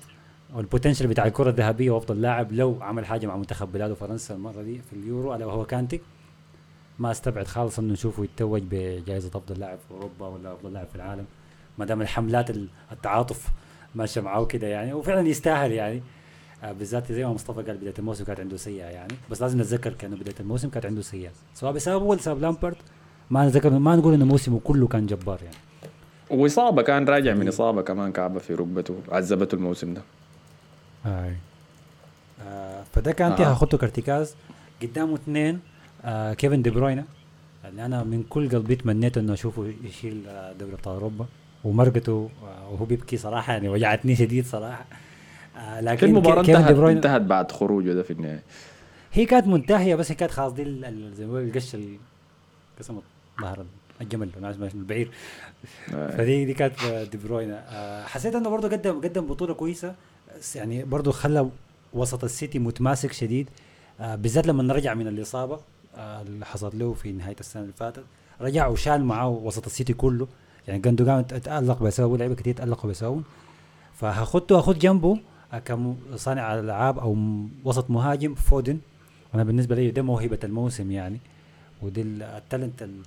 [0.54, 4.62] وال potential بتاع الكرة الذهبية وأفضل لاعب لو عمل حاجة مع منتخب بلاده فرنسا المرة
[4.62, 6.00] دي في اليورو ألا وهو كانتي.
[6.98, 10.94] ما استبعد خالص إنه نشوفه يتوج بجائزة أفضل لاعب في أوروبا ولا أفضل لاعب في
[10.96, 11.24] العالم
[11.78, 13.48] ما دام الحملات ال- التعاطف
[13.94, 16.02] ماشية معاه كده يعني وفعلا يستاهل يعني.
[16.72, 19.14] بالذات زي ما مصطفى قال بداية الموسم كانت عنده سيئة يعني.
[19.30, 21.30] بس لازم نتذكر كأنه بداية الموسم كانت عنده سيئة.
[21.54, 22.76] سواء بسببه ولا بسبب لامبارد
[23.30, 25.56] ما نتذكر ما نقول إنه موسمه كله كان جبار يعني.
[26.30, 30.02] وإصابة كان راجع من إصابة كمان كعبة في ركبته عذبته الموسم ده.
[31.04, 31.36] هاي.
[32.46, 33.50] آه فده كان آه.
[33.50, 34.34] هاخده كارتكاز.
[34.82, 35.60] قدامه اثنين
[36.04, 37.04] آه كيفن دي بروينا
[37.64, 41.26] اللي أنا من كل قلبي تمنيت إنه أشوفه يشيل آه، دوري أبطال أوروبا.
[41.64, 44.84] ومرقته آه وهو بيبكي صراحة يعني وجعتني شديد صراحة.
[44.92, 45.13] آه
[45.80, 48.42] لكن المباراه انتهت انتهت بعد خروجه ده في النهاية.
[49.12, 50.64] هي كانت منتهية بس هي كانت خلاص دي
[51.14, 51.96] زي ما بيقول القش ال-
[52.78, 53.00] قسم
[53.40, 53.64] ظهر
[54.00, 54.30] الجمل
[54.74, 55.10] البعير.
[55.94, 56.16] آه.
[56.16, 56.74] فدي دي كانت
[57.12, 59.94] دي بروينا آه، حسيت إنه برضه قدم قدم بطولة كويسة.
[60.54, 61.48] يعني برضه خلى
[61.92, 63.48] وسط السيتي متماسك شديد.
[64.00, 65.60] آه، بالذات لما رجع من الإصابة
[65.96, 68.04] آه، اللي حصلت له في نهاية السنة اللي فاتت.
[68.40, 70.28] رجع وشال معاه وسط السيتي كله.
[70.68, 73.22] يعني جندوجان تالق بسببه لعيبة كتير تالقوا بسببه.
[73.94, 75.12] فهاخده اخد جنبه.
[75.12, 75.18] آه،
[75.58, 77.16] كصانع ألعاب أو
[77.64, 78.78] وسط مهاجم فودن.
[79.34, 81.18] أنا بالنسبة لي ده موهبة الموسم يعني.
[81.82, 83.02] ودي ال- التالنت ال-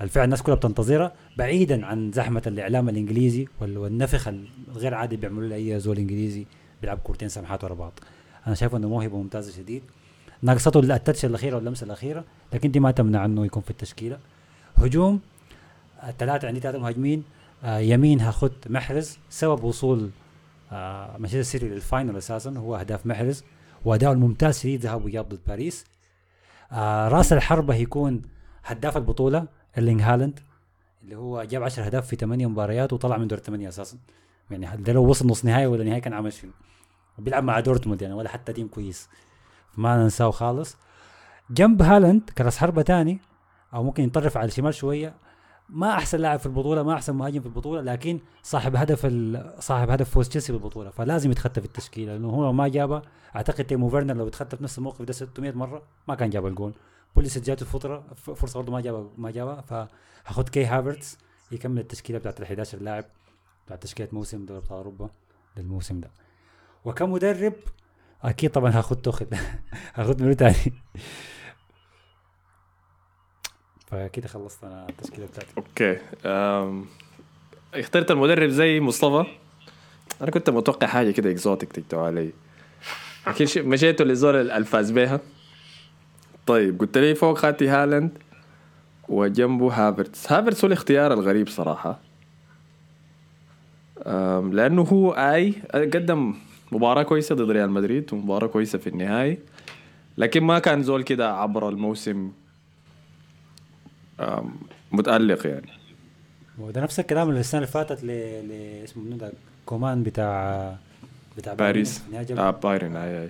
[0.00, 1.12] الفعل الناس كلها بتنتظرها.
[1.38, 4.28] بعيدا عن زحمة الإعلام الإنجليزي وال- والنفخ
[4.68, 6.46] الغير عادي بيعملوا له أي زول إنجليزي
[6.80, 7.92] بيلعب كورتين سمحات ورا بعض.
[8.46, 9.82] أنا شايف إنه موهبة ممتازة شديد.
[10.42, 14.18] ناقصته ال touch الأخيرة واللمسة الأخيرة لكن دي ما تمنع إنه يكون في التشكيلة.
[14.76, 15.20] هجوم
[16.08, 17.24] الثلاثه عندي ثلاثة مهاجمين.
[17.64, 19.18] آه يمين هاخد محرز.
[19.30, 20.10] سبب وصول
[21.18, 23.44] مانشستر سيتي لل final أساسا هو أهداف محرز
[23.84, 25.84] واداؤه الممتاز شديد ذهاب واياب ضد باريس.
[26.72, 28.22] آه رأس الحربة هيكون
[28.64, 29.46] هداف البطوله
[29.78, 30.40] ايرلينج هالاند
[31.02, 33.98] اللي هو جاب 10 أهداف في 8 مباريات وطلع من دور الثمانيه أساسا.
[34.50, 36.50] يعني ده لو وصل نص نهائي ولا نهائي كان عمل شنو
[37.18, 39.08] وبيلعب مع دورتموند يعني ولا حتى team كويس.
[39.76, 40.76] ما ننساه خالص.
[41.50, 43.20] جنب هالاند كرأس حربة تاني
[43.74, 45.14] أو ممكن ينطرف على الشمال شوية
[45.68, 49.06] ما أحسن لاعب في البطولة ما أحسن مهاجم في البطولة لكن صاحب هدف
[49.58, 53.02] صاحب هدف فوز تشيلسي بالبطوله فلازم يتخطى في التشكيلة لأنه هو ما جابها
[53.36, 56.72] أعتقد تيمو فيرنر لو اتخطى في نفس الموقف ده 600 مرة ما كان جاب الجول
[57.16, 61.18] بوليس جاته فتره فرصة برضه ما جابها ما جابها فهاخد كاي هافرتز
[61.52, 63.04] يكمل التشكيلة بتاعت ال 11 لاعب
[63.66, 65.10] بتاعت تشكيلة موسم دوري أبطال أوروبا
[65.56, 66.10] للموسم ده.
[66.84, 67.54] وكمدرب
[68.22, 69.26] أكيد طبعا هاخد توخل
[69.94, 70.72] هاخد منو تاني.
[73.92, 75.52] فكده خلصت أنا التشكيلة بتاعتي.
[75.58, 76.84] okay أم.
[77.74, 79.24] اخترت المدرب زي مصطفى.
[80.22, 82.30] أنا كنت متوقع حاجة كده exotic تكتبوا علي.
[83.26, 85.20] لكن مشيتوا للزول اللي الفاز بيها.
[86.46, 88.10] طيب قلت لي فوق خاتي هالاند
[89.08, 90.32] وجنبه هافرتس.
[90.32, 91.98] هافرتس هو الاختيار الغريب صراحة.
[94.06, 96.34] أم، لأنه هو آي قدم
[96.72, 99.38] مباراة كويسة ضد ريال مدريد ومباراة كويسة في النهائي
[100.18, 102.32] لكن ما كان زول كده عبر الموسم
[104.20, 104.54] أم،
[104.92, 105.68] متألق يعني.
[106.58, 108.06] وده نفس الكلام اللي السنة اللي فاتت ل
[108.48, 108.52] ل
[108.84, 109.32] اسمه منو ده؟
[109.66, 110.74] كومان بتاع
[111.36, 111.98] بتاع باريس.
[111.98, 113.28] في النهاية جاب- آه بايرن اي اي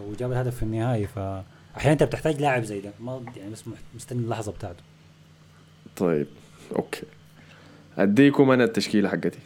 [0.00, 2.90] وجاب الهدف في النهائي فاحيانا أنت بتحتاج لاعب زي ده.
[3.00, 4.82] ما يعني بس مستني اللحظة بتاعته.
[5.96, 6.26] طيب
[6.76, 7.02] okay.
[7.98, 9.38] أديكم أنا التشكيلة حقتي.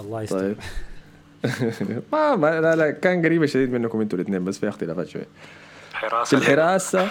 [0.00, 0.38] الله يستر.
[0.38, 0.56] طيب.
[2.12, 5.26] ما, ما لا لا كان قريبه شديد منكم أنتوا الاثنين بس في اختلافات شوية
[5.90, 7.08] في حراسه الحراسة.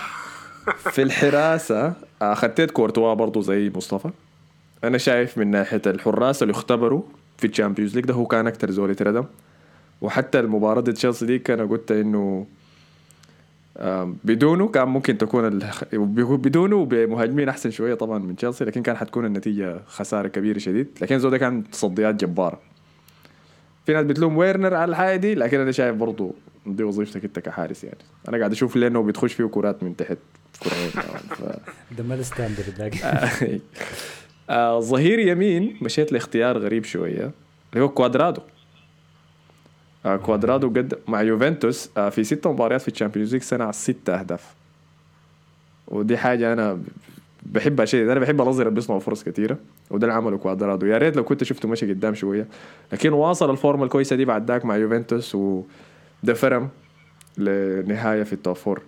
[0.78, 4.10] في الحراسة آه، خديت كورتوا برضو زي مصطفى.
[4.84, 7.02] أنا شايف من ناحية الحراس اللي اختبروا
[7.38, 9.24] في ال Champions League ده هو كان أكثر زول يتردم.
[10.02, 12.46] وحتى المباراة ضد تشيلسي دي أنا قلت إنه
[13.78, 15.64] آم، بدونه كان ممكن تكون ال...
[16.38, 20.88] بدونه وبمهاجمين أحسن شوية طبعا من تشيلسي لكن كان حتكون النتيجة خسارة كبيرة شديد.
[21.02, 22.60] لكن زول ده كان تصديات جبارة.
[23.86, 27.84] في ناس بتلوم ويرنر على الحاجة دي لكن أنا شايف برضو دي وظيفتك أنت كحارس
[27.84, 27.98] يعني.
[28.30, 30.18] أنا قاعد أشوف لأنه بتخش فيه كرات من تحت
[30.64, 30.90] كرعين
[31.30, 31.42] ف...
[31.98, 32.96] ده ما ال standard ذاك
[34.50, 37.32] آه، ظهير يمين مشيت لاختيار غريب شوية
[37.74, 38.42] اللي هو كوادرادو.
[40.06, 44.54] آه كوادرادو قد مع يوفنتوس آه في ست مباريات في الشامبيونز ليج صنع ست أهداف.
[45.88, 46.82] ودي حاجة أنا
[47.44, 49.58] بحبها شيء أنا بحب الازرق بيصنعوا فرص كثيره
[49.90, 50.86] وده اللي عمله كوادرادو.
[50.86, 52.48] يا ريت لو كنت شفته مشي قدام شوية.
[52.94, 55.36] لكن واصل الفورمة الكويسة دي بعد ذاك مع يوفنتوس
[56.24, 56.70] وده فرم
[57.38, 58.82] لنهاية في التوب فور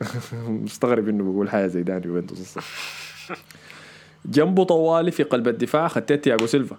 [0.64, 2.68] مستغرب إنه بقول حاجة زي ده يوفنتوس الصراحه
[4.26, 6.76] جنبه طوالي في قلب الدفاع خدت تياجو سيلفا.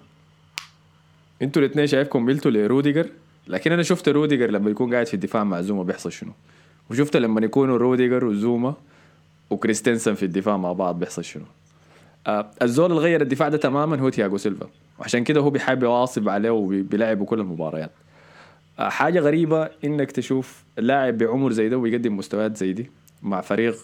[1.42, 3.06] أنتوا الاثنين شايفكم ملتوا لروديجر
[3.48, 6.32] لكن أنا شفت روديجر لما يكون قاعد في الدفاع مع زوما بيحصل شنو؟
[6.90, 8.74] وشفت لما يكونوا روديجر وزوما
[9.50, 11.44] وكريستنسن في الدفاع مع بعض بيحصل شنو؟
[12.26, 14.66] آه الزول اللي غير الدفاع ده تماما هو تياجو سيلفا.
[14.98, 17.90] وعشان كده هو بيحب يواظب عليه وبيلعبه كل المباريات.
[18.78, 22.90] حاجة غريبة إنك تشوف لاعب بعمر زي ده ويقدم مستويات زي دي
[23.22, 23.76] مع فريق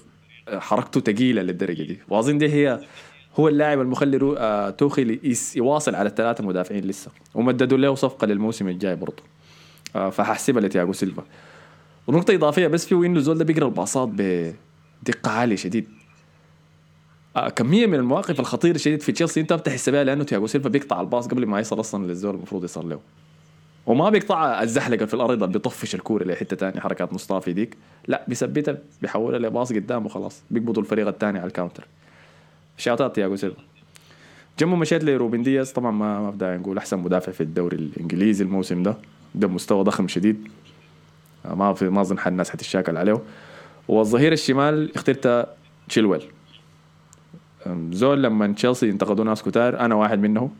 [0.48, 1.98] آه، حركته ثقيلة للدرجة دي.
[2.08, 2.80] واظن دي هي
[3.36, 4.34] هو اللاعب المخلي رو...
[4.34, 5.18] آه توخيل
[5.56, 7.10] يواصل على الثلاثة مدافعين لسه.
[7.34, 9.22] ومددوا له صفقة للموسم الجاي برضه.
[9.96, 11.24] آه فححسبها لتياجو سيلفا.
[12.06, 15.88] ونقطة إضافية بس فيه إنه الزول ده بيقرأ الباصات بدقة عالية شديد.
[17.36, 19.40] آه كمية من المواقف الخطيرة شديد في تشيلسي.
[19.40, 22.90] أنت بتحس بها لأنه تياجو سيلفا بيقطع الباص قبل ما يصل أصلا للزول المفروض يصل
[22.90, 23.00] له.
[23.86, 27.76] وما بيقطع الزحلقة في الأرض بيطفش الكورة لحتة تانية حركات مصطفى ديك
[28.08, 31.86] لا بيثبتها بيحولها لباص قدام وخلاص بيقبضوا الفريق الثاني على ال counter.
[32.76, 33.62] شاطات تياجو سيلفا
[34.58, 38.82] جنبه مشيت لروبن دياز طبعا ما ما بدنا نقول أحسن مدافع في الدوري الإنجليزي الموسم
[38.82, 38.96] ده.
[39.34, 40.48] ده مستوى ضخم شديد.
[41.44, 43.20] ما في ما أظن حد الناس حتشاكل عليه.
[43.88, 45.48] والظهير الشمال اخترت
[45.88, 46.22] تشيلويل.
[47.90, 50.50] زول لما تشيلسي انتقدوا ناس كتار أنا واحد منهم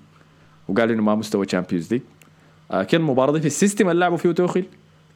[0.69, 2.03] وقال إنه ما مستوى Champions League
[2.71, 4.67] كان المباراه دي في ال system اللي لعبوا فيه توخيل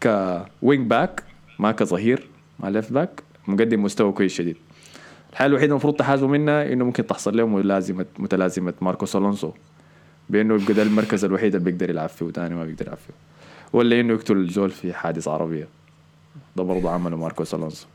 [0.02, 1.22] ك wing back
[1.58, 2.26] ما كظهير
[2.61, 4.56] ما left back مقدم مستوى كويس شديد.
[5.32, 9.52] الحاجة الوحيده المفروض تحاسبوا منها إنه ممكن تحصل له ملازمه متلازمة ماركوس ألونسو
[10.30, 13.14] بإنه يبقى ده المركز الوحيد اللي بيقدر يلعب فيه وثاني ما بيقدر يلعب فيه.
[13.72, 15.68] ولا إنه يقتل الزول في حادث عربية.
[16.56, 17.87] ده برضه عمله ماركوس ألونسو.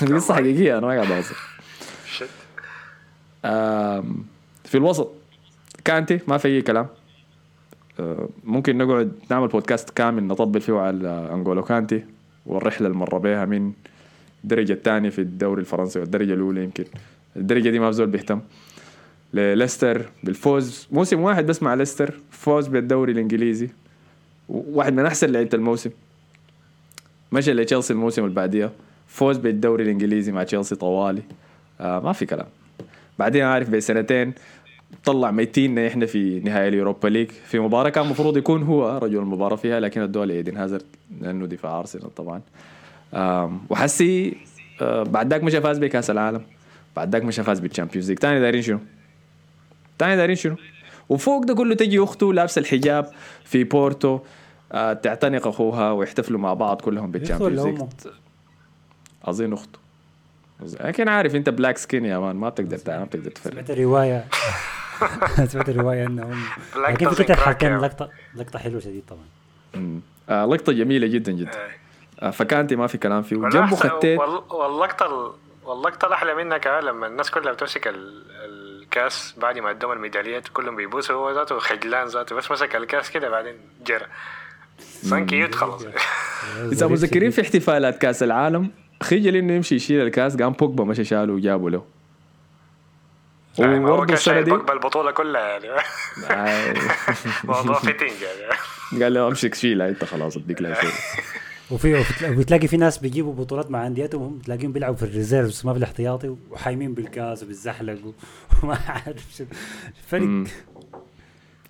[0.14, 1.36] قصة حقيقية أنا ما قاعد أهزر.
[4.64, 5.10] في الوسط.
[5.84, 6.86] كانتي ما في أي كلام.
[8.44, 12.04] ممكن نقعد نعمل بودكاست كامل نطبل فيه على انجولو كانتي
[12.46, 13.72] والرحلة اللي مر بها من
[14.44, 16.84] الدرجة الثانية في الدوري الفرنسي والدرجة الأولى يمكن.
[17.36, 18.40] الدرجة دي ما زول بيهتم.
[19.34, 23.70] لليستر بالفوز موسم واحد بس مع ليستر فوز بالدوري الإنجليزي.
[24.48, 25.90] واحد من أحسن لعيبة الموسم.
[27.32, 28.70] مشى لتشيلسي الموسم اللي بعديها
[29.06, 31.22] فوز بالدوري الإنجليزي مع تشيلسي طوالي.
[31.80, 32.46] آه ما في كلام.
[33.18, 34.32] بعدين عارف بسنتين
[35.04, 37.30] طلع ميتين إحنا في نهائي ال Europa League.
[37.30, 40.84] في مباراة كان المفروض يكون هو رجل المباراة فيها لكن ادوها لايدن هازارد
[41.20, 42.40] لأنه دفاع أرسنال طبعا.
[43.70, 44.36] وحسي
[44.82, 46.42] آه، بعد ذاك مشى فاز بكاس العالم
[46.96, 48.18] بعد ذاك مشى فاز بال Champions League.
[48.18, 48.78] ثاني دايرين شنو؟
[49.98, 50.56] ثاني دايرين شنو؟
[51.08, 53.10] وفوق ده كله تجي أخته لابسة الحجاب
[53.44, 54.18] في بورتو
[54.72, 57.82] آه تعتنق أخوها ويحتفلوا مع بعض كلهم بال Champions League.
[59.24, 59.78] أظن أخته.
[60.80, 63.52] لكن عارف أنت black skin يا man ما بتقدر ما بتقدر تفرق.
[63.52, 64.24] سمعت روايه
[65.50, 66.42] سمعت روايه انهم
[66.76, 70.00] لكن في كتر حكم لقطه لقطة حلوة شديد طبعا.
[70.28, 71.68] آه لقطة جميلة جدا جدا.
[72.20, 73.36] آه فكانتي ما في كلام فيه.
[73.36, 77.94] وجنبه خديت واللقطة واللقطة الأحلى منها كمان لما الناس كلها بتمسك
[78.44, 81.16] الكاس بعد ما ادوهم الميداليات كلهم بيبوسوا.
[81.16, 83.54] هو ذاته خجلان ذاته بس مسك الكاس كده بعدين
[83.86, 84.06] جرى.
[84.78, 85.86] صار كيوت خلاص.
[86.72, 88.70] إذا متذكرين في احتفالات كاس العالم
[89.02, 91.93] خجل إنه يمشي يشيل الكاس قام بوجبا مشى شاله وجابه له.
[93.58, 95.68] وبرضه السنة دي البطوله كلها يعني.
[97.44, 98.10] موضوع فيتنج
[98.90, 99.02] يعني.
[99.02, 100.76] قال له امسك شيلها انت خلاص اديك لها
[101.70, 106.36] وفي وبتلاقي في ناس بيجيبوا بطولات مع أنديتهم تلاقيهم بيلعبوا في الريزيرفز ما في الاحتياطي
[106.50, 107.98] وحايمين بالكاس وبالزحلق
[108.62, 109.44] وما عارف شو.
[110.06, 110.44] فرق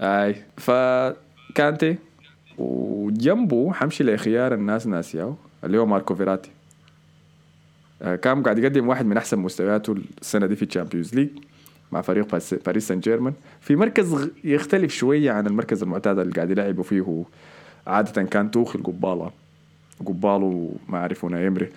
[0.01, 1.97] آي فكانتي
[2.59, 6.51] وجنبه حمشي لخيار الناس ناسياه اللي هو ماركو فيراتي.
[8.01, 11.29] كان قاعد يقدم واحد من أحسن مستوياته السنة دي في ال Champions League
[11.93, 16.85] مع فريق باريس سان جيرمان في مركز يختلف شوية عن المركز المعتاد اللي قاعد يلعبوا
[16.85, 17.25] فيه
[17.87, 19.31] عادة كان توخي القباله
[20.07, 21.69] قباله ما أعرف نايمري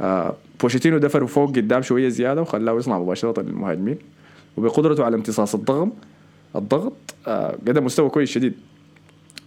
[0.00, 3.98] آه بوتشيتينو دفروا فوق قدام شوية زيادة وخلاه يصنع مباشرة للمهاجمين.
[4.56, 5.92] وبقدرته على امتصاص الضغم
[6.56, 6.92] الضغط
[7.26, 8.54] آه قدم مستوى كويس شديد.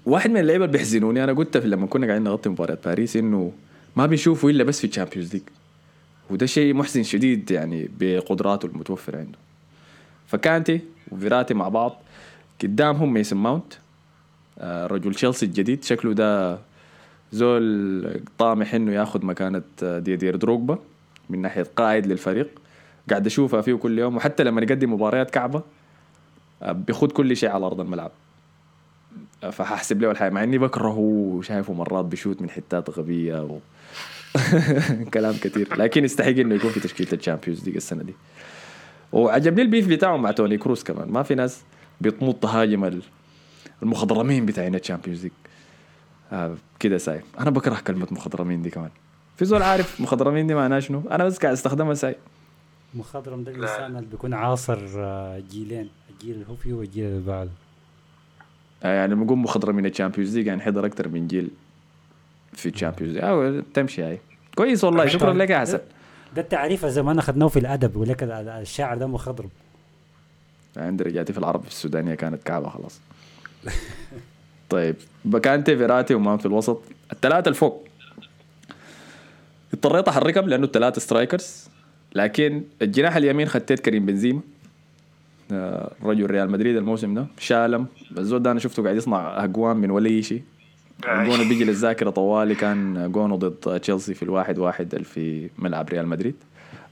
[0.06, 3.52] واحد من اللعيبة اللي بيحزنوني أنا قلت لما كنا قاعدين نغطي مباراة باريس إنه
[3.95, 5.43] ما بنشوفه إلا بس في ال Champions League
[6.30, 9.38] وده شيء محزن شديد يعني بقدراته المتوفرة عنده.
[10.34, 12.02] فكانتي وفيراتي مع بعض
[12.63, 13.74] قدامهم ميسن ماونت
[14.60, 15.84] آه رجل تشيلسي الجديد.
[15.84, 16.60] شكله ده
[17.32, 20.78] زول طامح إنه ياخذ مكانة ديدير دروجبا
[21.30, 22.48] من ناحية قائد للفريق.
[23.10, 25.62] قاعد اشوفها فيه كل يوم وحتى لما يقدم مباريات كعبة
[26.62, 28.12] بيخوض كل شيء على أرض الملعب.
[29.52, 33.60] فححسب له الحياة مع إني بكرهه وشايفه مرات بشوت من حتات غبية و...
[35.13, 38.13] كلام كثير لكن يستحق إنه يكون في تشكيلة ال Champions League السنة دي.
[39.13, 41.10] وعجبني ال beef بتاعهم مع توني كروس كمان.
[41.12, 41.62] ما في ناس
[42.02, 43.02] بيطموط تهاجم ال-
[43.84, 45.32] المخضرمين بتاعين ال Champions League
[46.32, 47.21] آه كده ساي.
[47.39, 48.89] أنا بكره كلمة مخضرمين دي كمان.
[49.38, 52.15] في زول عارف مخضرمين دي معناها شنو؟ أنا بس قاعد أستخدمها ساي.
[52.95, 55.89] مخضرم ده الإنسان اللي بيكون عاصر آه، جيلين.
[56.10, 57.49] الجيل اللي هو فيه والجيل اللي بعده
[58.84, 61.49] آه يعني لما نقول مخضرمين ال Champions League يعني حضر أكثر من جيل
[62.54, 64.19] في ال Champions League أو تمشي هاي.
[64.56, 65.06] كويس والله.
[65.06, 65.80] شكرا لك يا حسن.
[66.36, 69.50] ده التعريف زي ما انا اخذناه في الأدب ال- الشاعر ده مخضرم.
[70.78, 73.00] عندي رجعتي في العرب في السودانية كانت كعبة خلاص.
[74.69, 76.82] طيب بكانتي فيراتي وماونت في الوسط.
[77.13, 77.88] الثلاثة الفوق
[79.74, 81.69] اضطريت أحركهم لأنه الثلاثة strikers
[82.15, 84.41] لكن الجناح اليمين خديت كريم بنزيما.
[85.52, 87.86] آه، رجل ريال مدريد الموسم ده شالم.
[88.17, 90.43] الزول ده أنا شفته قاعد يصنع اجوان من ولا شيء
[91.08, 96.08] الجون اللي بيجي للذاكرة طوالي كان جونه ضد تشيلسي في الواحد واحد في ملعب ريال
[96.08, 96.36] مدريد.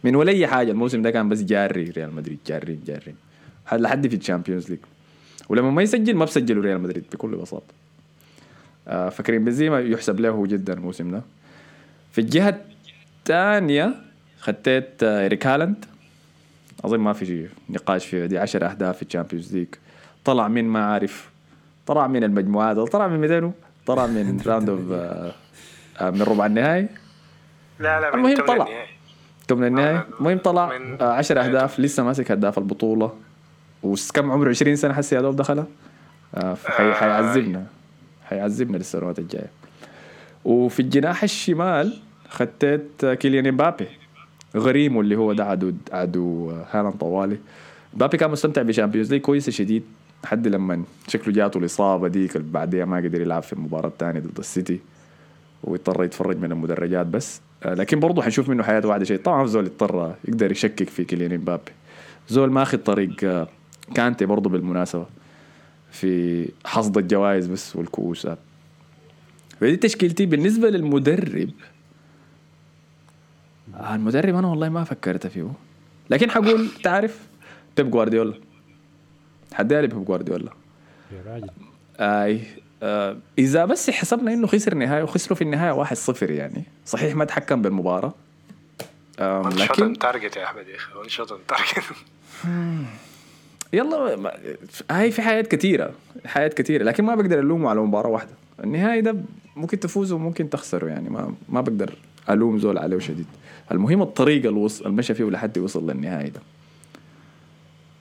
[0.04, 3.16] من ولا اي حاجة الموسم ده كان بس جاري ريال مدريد جاري جاري.
[3.66, 4.80] حد- لحد في ال Champions League
[5.50, 7.74] ولما ما يسجل ما بسجلوا ريال مدريد بكل بساطة.
[8.88, 11.22] آه، فكريم بنزيما يحسب له جدا الموسم ده.
[12.12, 12.62] في الجهة
[13.20, 13.94] الثانية
[14.40, 15.86] خديت آه، إيرلينج هالاند.
[16.86, 17.50] اظن ما في شيء.
[17.70, 19.68] نقاش فيه دي 10 أهداف في ال Champions League
[20.26, 21.30] طلع من ما عارف
[21.88, 23.52] طلع من المجموعات طلع من 200
[23.96, 24.80] طلع من round of
[26.16, 26.88] من ربع النهائي؟
[27.80, 28.54] لا لا المهم من طلع.
[28.66, 28.88] النهائي.
[29.48, 33.12] ثمن النهائي؟ آه، المهم طلع من- 10 أهداف لسه ماسك هداف البطولة.
[33.84, 35.68] وكم عمره؟ 20 سنة حسي يا دوب دخلها؟
[36.36, 36.94] آه، فحي- آه.
[36.94, 37.66] حيعذبنا.
[38.26, 39.50] حيعذبنا للسنوات الجاية.
[40.46, 41.98] وفي الجناح الشمال
[42.30, 43.88] خديت كيليان امبابي.
[44.58, 47.38] غريمه اللي هو ده عدو عدو هالاند طوالي.
[47.94, 49.84] مبابي كان مستمتع ب Champions League كويسه شديد.
[50.24, 54.80] لحد لما شكله جاته الإصابة ديك بعديها ما قدر يلعب في المباراه الثانية ضد السيتي
[55.64, 57.42] واضطر يتفرج من المدرجات بس.
[57.64, 59.18] آه، لكن برضه حنشوف منه حياه واحدة شيء.
[59.18, 61.72] طبعا زول اضطر يقدر يشكك في كيليان امبابي
[62.30, 63.48] زول ماخذ طريق آه،
[63.96, 65.06] كانتي برضه بالمناسبة
[65.92, 68.38] في حصد الجوائز بس والكؤوسات
[69.60, 71.50] فدي تشكيلتي بالنسبة للمدرب.
[73.76, 75.52] آه، المدرب أنا والله ما فكرت فيه.
[76.10, 77.28] لكن حقول تعرف
[77.78, 78.34] بيب جوارديولا.
[79.60, 80.52] لي بيب جوارديولا؟
[81.12, 81.50] يا راجل.
[82.00, 82.42] آي
[82.84, 86.64] آه إذا بس حسبنا إنه خسر نهاية وخسروا في النهاية 1-0 يعني.
[86.86, 88.14] صحيح ما تحكم بالمباراة.
[89.20, 91.84] لكن target يا أحمد يا أخي one shot target
[93.74, 94.32] يلا ما-
[94.92, 95.92] هاي في حياة كثيرة
[96.26, 98.30] حياة كثيرة لكن ما بقدر ألومه على مباراة واحدة.
[98.64, 99.16] النهائي ده
[99.56, 101.94] ممكن تفوزوا وممكن تخسروا يعني ما ما بقدر
[102.30, 103.26] ألوم زول عليه شديد
[103.72, 106.40] المهم الطريقة اللي وصل المشى فيه لحد يوصل للنهائي ده.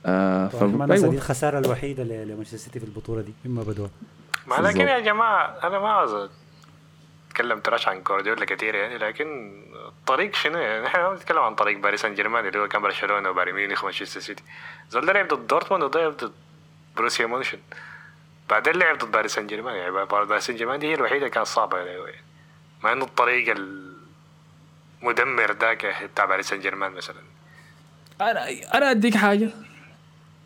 [0.06, 1.14] آه ما ننسى دي أيوة.
[1.16, 3.90] الخسارة الوحيدة ل- لمانشستر سيتي في البطولة دي مما بدوها.
[4.46, 6.28] ما لكن يا جماعة أنا ما عاوز
[7.30, 9.52] أتكلم تراش عن جوارديولا كثير يعني لكن
[9.88, 13.30] الطريق شنو يعني؟ إحنا ما بنتكلم عن طريق باريس سان جيرمان اللي هو كان برشلونة
[13.30, 14.42] وبايرن ميونخ ومانشستر سيتي.
[14.90, 16.32] زول ده لعب ضد دورتموند وده لعب ضد
[16.96, 17.58] بروسيا مونشن.
[18.50, 21.78] بعدين لعب ضد باريس سان جيرمان يعني باريس سان جيرمان دي هي الوحيدة كانت صعبة
[21.78, 22.24] عليه يعني
[22.84, 23.54] مع إنه الطريق
[25.02, 27.16] المدمر ذاك بتاع باريس سان جيرمان مثلا.
[28.20, 29.50] أنا أنا أديك حاجة.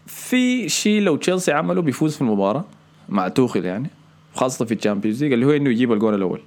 [0.06, 2.64] في شيء لو تشيلسي عمله بيفوز في المباراة
[3.08, 3.90] مع توخل يعني
[4.34, 6.40] خاصة في ال Champions League اللي هو إنه يجيب الجول الأول.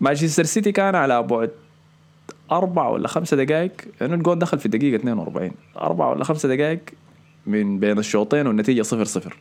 [0.00, 1.50] مانشستر سيتي كان على بعد
[2.52, 6.80] أربع ولا خمسة دقائق لأنه الجول دخل في الدقيقة 42 أربع ولا خمسة دقائق
[7.46, 9.36] من بين الشوطين والنتيجة صفر صفر.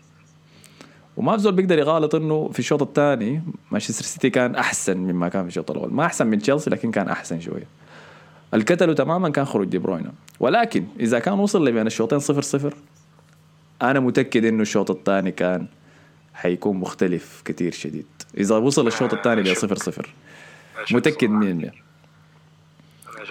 [1.18, 5.42] وما في زول بيقدر يغالط إنه في الشوط الثاني مانشستر سيتي كان أحسن مما كان
[5.42, 5.94] في الشوط الأول.
[5.94, 7.68] ما أحسن من تشيلسي لكن كان أحسن شوية.
[8.54, 12.74] الكتلوا تماما كان خروج دي بروينا ولكن إذا كان وصل لبين الشوطين صفر صفر
[13.82, 15.68] أنا متأكد إنه الشوط الثاني كان
[16.34, 18.06] حيكون مختلف كتير شديد.
[18.38, 20.10] إذا وصل الشوط الثاني ل صفر صفر
[20.92, 21.70] متأكد من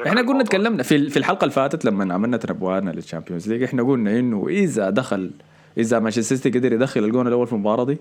[0.07, 3.83] إحنا قلنا تكلمنا في في الحلقة اللي فاتت لما عملنا تنبؤاتنا لل Champions League إحنا
[3.83, 5.31] قلنا إنه إذا دخل
[5.79, 7.99] إذا مانشستر سيتي قدر يدخل الجون الأول في المباراة دي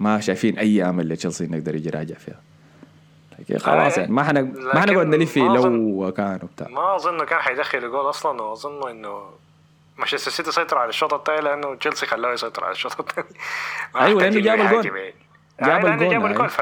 [0.00, 2.40] ما شايفين أي أمل لتشيلسي إنه يقدر يجي راجع فيها.
[3.58, 4.12] خلاص يعني.
[4.12, 6.68] ما حنا ما حنقعد نلف في ما لو كان وبتاع.
[6.68, 9.30] ما أظن كان حيدخل جول أصلا وأظن إنه
[9.96, 13.26] مانشستر سيتي سيطر على الشوط الثاني لأنه تشيلسي خلاه يسيطر على الشوط الثاني
[13.96, 15.14] احتاج لأنه جاب يعني.
[15.60, 16.46] جاب أيوة، الجون، جاب الجون أيوة.
[16.46, 16.60] ف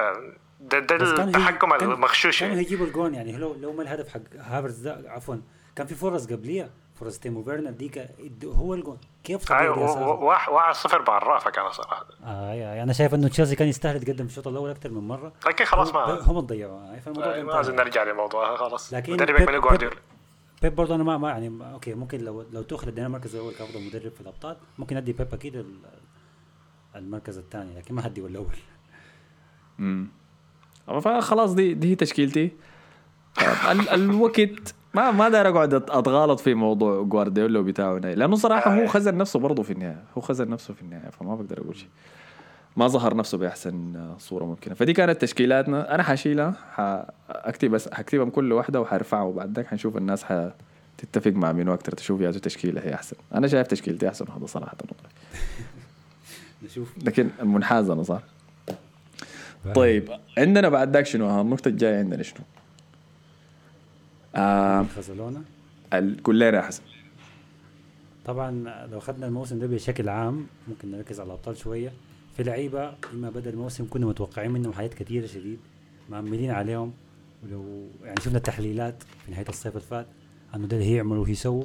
[0.60, 2.66] ده ده كان التحكم كان- المغشوش كانوا يعني.
[2.66, 3.36] هيجيبوا الجون يعني.
[3.36, 5.36] لو لو ما الهدف حق هافرز ده عفوا
[5.76, 6.70] كان في فرص قبلية.
[6.94, 8.98] فرص تيمو فيرنر ديك اد- هو الجون.
[9.24, 12.06] كيف دي؟ و- واحد واحد صفر بعرافه كان صراحة.
[12.24, 15.32] آه يعني أنا شايف إنه تشيلسي كان يستاهل يتقدم في الشوط الأول أكثر من مرة.
[15.46, 17.52] لكن خلاص ما هم ضيعوها فالموضوع ده ما.
[17.52, 18.94] لازم نرجع لموضوعها خلاص.
[18.94, 19.96] لكن مدربك بيب- من جوارديولا.
[20.62, 23.54] بيب برضه أنا ما, ما يعني ما- okay ممكن لو لو تأخذ ادينا المركز الأول
[23.54, 25.78] كأفضل مدرب في الأبطال ممكن أدي بيب أكيد ال-
[26.96, 28.56] المركز الثاني لكن ما هدي الأول
[29.78, 30.08] امم
[31.00, 32.52] فخلاص دي دي هي تشكيلتي.
[33.38, 33.42] آه،
[33.72, 39.16] ال- الوقت ما ما داير أقعد أتغالط في موضوع جوارديولا بتاعه لأنه صراحة هو خزن
[39.16, 40.02] نفسه برضه في النهاية.
[40.18, 41.88] هو خزن نفسه في النهاية فما بقدر أقول شيء.
[42.76, 44.74] ما ظهر نفسه بأحسن صورة ممكنة.
[44.74, 45.94] فدي كانت تشكيلاتنا.
[45.94, 46.54] أنا حشيلها.
[46.72, 52.20] حاكتب بس حكتبهم كل واحدة وحرفعها وبعد ذاك حنشوف الناس حتتفق مع مين أكثر تشوف
[52.20, 53.16] يا تشكيلة هي أحسن.
[53.34, 54.76] أنا شايف تشكيلتي أحسن هذا صراحة.
[56.62, 56.92] نشوف.
[57.04, 58.20] لكن المنحاز أنا صح
[59.74, 62.40] طيب عندنا بعد ذاك شنو النقطه الجايه عندنا شنو؟
[64.34, 65.42] آه خزلونا
[65.92, 66.82] ال- قول لنا يا حسن.
[68.24, 68.50] طبعا
[68.86, 71.92] لو اخذنا الموسم ده بشكل عام ممكن نركز على الأبطال شوية.
[72.36, 75.58] في لعيبة لما بدا الموسم كنا متوقعين منهم حاجات كثيره شديد
[76.10, 76.92] مأملين عليهم.
[77.44, 80.06] ولو يعني شفنا التحليلات في نهاية الصيف اللي فات
[80.54, 81.64] إنه ده اللي هيعملوا وهيسووا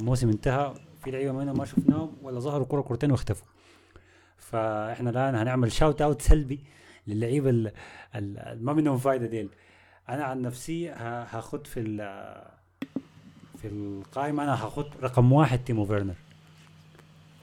[0.00, 3.46] الموسم انتهى في لعيبة منهم ما شفناهم ولا ظهروا كرة كرتين واختفوا.
[4.38, 6.60] فإحنا الآن هنعمل shout out سلبي
[7.06, 7.66] للعيبه ال-
[8.14, 9.48] ال- ال- ما منهم فايدة ديل.
[10.08, 12.42] أنا عن نفسي هاخد في ال-
[13.62, 16.14] في القائمة أنا هاخد رقم واحد تيمو فيرنر.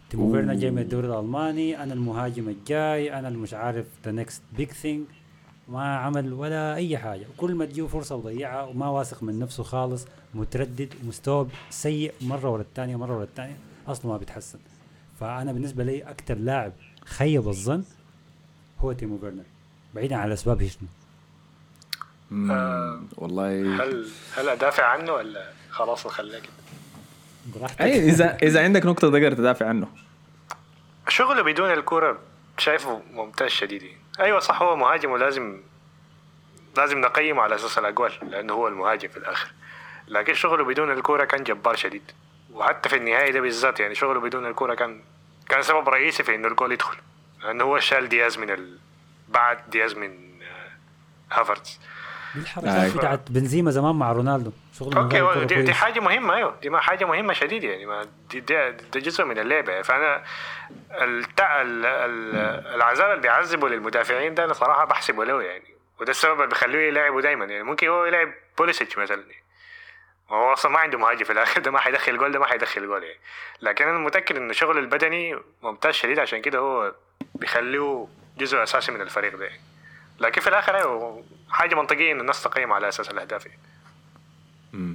[0.09, 4.41] تيمو فيرنر جاي من الدوري الألماني أنا المهاجم الجاي أنا اللي مش عارف the next
[4.57, 5.05] big thing
[5.69, 7.25] ما عمل ولا أي حاجة.
[7.37, 12.61] كل ما تجيه فرصة وضيعها وما واثق من نفسه خالص متردد مستوى سيء مرة ورا
[12.61, 13.55] الثانية مره ورا الثانية
[13.87, 14.59] أصله ما بيتحسن.
[15.19, 16.73] فأنا بالنسبة لي أكثر لاعب
[17.05, 17.83] خيب الظن
[18.79, 19.43] هو تيمو فيرنر
[19.95, 20.81] بعيدا عن الأسباب هي شنو.
[20.81, 20.87] مم،
[22.31, 23.01] آه.
[23.17, 23.49] والله.
[23.83, 26.53] هل هل أدافع عنه ولا خلاص نخليه كده
[27.55, 27.81] براحتك.
[27.81, 29.87] أي اذا إذا عندك نقطة تقدر تدافع عنه.
[31.09, 32.19] شغله بدون الكرة
[32.57, 33.81] شايفه ممتاز شديد.
[33.83, 33.97] يعني.
[34.19, 35.61] أيوه صح هو مهاجم ولازم
[36.77, 39.51] لازم نقيمه على أساس الاجوال لأنه هو المهاجم في الآخر.
[40.07, 42.11] لكن شغله بدون الكرة كان جبار شديد.
[42.53, 45.01] وحتى في النهاية ده بالذات يعني شغله بدون الكرة كان
[45.49, 46.97] كان سبب رئيسي في إنه الجول يدخل.
[47.43, 48.77] لأنه هو شال دياز من ال...
[49.29, 51.94] بعد دياز من آه، هافرتز آه.
[52.37, 54.51] الحركات بتاعت بنزيما زمان مع رونالدو.
[54.79, 55.73] شغل okay دي, دي.
[55.73, 56.55] حاجة مهمة أيوه.
[56.61, 59.71] دي ما حاجة مهمة شديد يعني ما دي ده, ده جزء من اللعبة.
[59.71, 60.23] يعني فأنا
[60.91, 61.61] التع...
[61.61, 61.85] ال...
[61.85, 62.35] ال...
[62.75, 65.75] العذاب اللي بيعذبه للمدافعين ده أنا صراحة بحسبه له يعني.
[65.99, 67.63] وده السبب اللي بيخليه يلعبه دايما يعني.
[67.63, 69.23] ممكن هو يلعب بوليسيتش مثلا.
[70.29, 71.61] هو أصلا ما عنده مهاجم في الآخر.
[71.65, 73.19] ده ما حيدخل جول ده ما حيدخل جول يعني.
[73.61, 76.19] لكن أنا متأكد انه شغله البدني ممتاز شديد.
[76.19, 76.95] عشان كده هو
[77.35, 78.07] بيخليه
[78.37, 79.61] جزء أساسي من الفريق ده يعني.
[80.19, 83.45] لكن في الآخر أيوه حاجة منطقية ان الناس تقيم على أساس الأهداف.
[83.45, 83.59] يعني.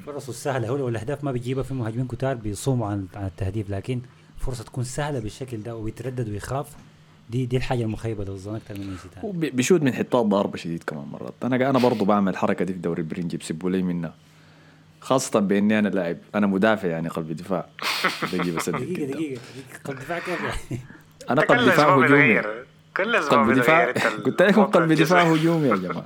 [0.06, 4.00] فرصة السهله هو لو الأهداف ما بيجيبها في مهاجمين كتار بيصوموا عن عن التهديف لكن
[4.38, 6.66] فرصة تكون سهلة بالشكل ده ويتردد ويخاف
[7.30, 10.56] دي دي الحاجة المخيبة للظن أكثر من اي شيء ثاني وبي- بيشوت من حتات ضاربة
[10.56, 11.34] شديد كمان مرات.
[11.42, 14.14] أنا أنا برضو بعمل الحركه دي في دوري البرنجي بيسبوا لي منها
[15.00, 16.16] خاصة بإني أنا لاعب.
[16.34, 17.66] أنا مدافع يعني قلب دفاع
[18.32, 18.40] قدام.
[18.42, 19.40] دقيقة دقيقة
[19.84, 20.40] قلب دفاع كيف؟
[20.70, 20.82] يعني
[21.30, 22.42] أنا قلب دفاع هجومي
[23.04, 23.92] كل أسبوع قلب دفاع
[24.24, 25.22] قلت لكم قلب دفاع.
[25.22, 26.04] هجومي يا جماعة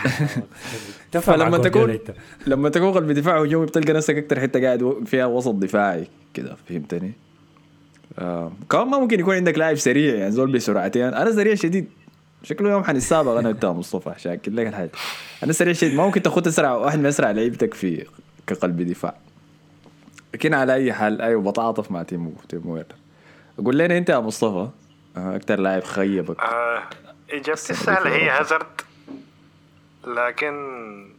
[1.12, 1.98] تفهم فلما تكون.
[2.46, 7.12] لما تكون قلب دفاع هجومي بتلقى نفسك أكثر حتة قاعد فيها وسط دفاعي كده فهمتني؟
[8.18, 8.52] آه.
[8.70, 11.88] كمان ما ممكن يكون عندك لاعب سريع يعني زول بسرعتين أنا سريع شديد
[12.42, 14.90] شكله يوم حنتسابق أنا وإنت يا مصطفى شاكل لك الحاجة
[15.44, 18.06] أنا سريع شديد ما ممكن تاخذ اسرع واحد من أسرع لعيبتك في
[18.46, 19.14] كقلب دفاع
[20.34, 22.94] لكن على أي حال أيوه بتعاطف مع تيمو تيمو ويرنر
[23.64, 24.68] قول لنا أنت يا مصطفى
[25.16, 26.40] آه، أكثر لاعب خيبك.
[26.40, 26.82] آه
[27.30, 28.30] إجابتي السهله هي.
[28.30, 28.80] هازارد.
[30.04, 31.14] لكن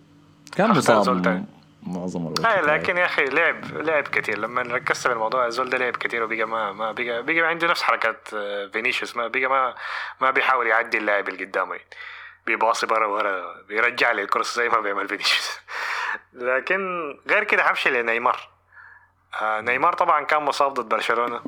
[0.56, 1.46] كان زول مصاب.
[1.84, 5.78] معظم الوقت آه لكن يا أخي لعب لعب كثير لما ركزت في الموضوع الزول ده
[5.78, 9.18] لعب كثير وبقى ما ما بقى بقى عنده نفس حركات آه، فينيسيوس.
[9.18, 9.76] ما بقى ما
[10.22, 11.76] ما بيحاول يعدي اللاعب اللي قدامه.
[11.76, 11.88] يعني.
[12.46, 15.60] بيباصي برا ورا بيرجع لي الكرة زي ما بيعمل فينيسيوس.
[16.34, 16.80] لكن
[17.30, 18.50] غير كده حمشي لنيمار.
[19.42, 21.42] آه نيمار طبعا كان مصاب ضد برشلونة.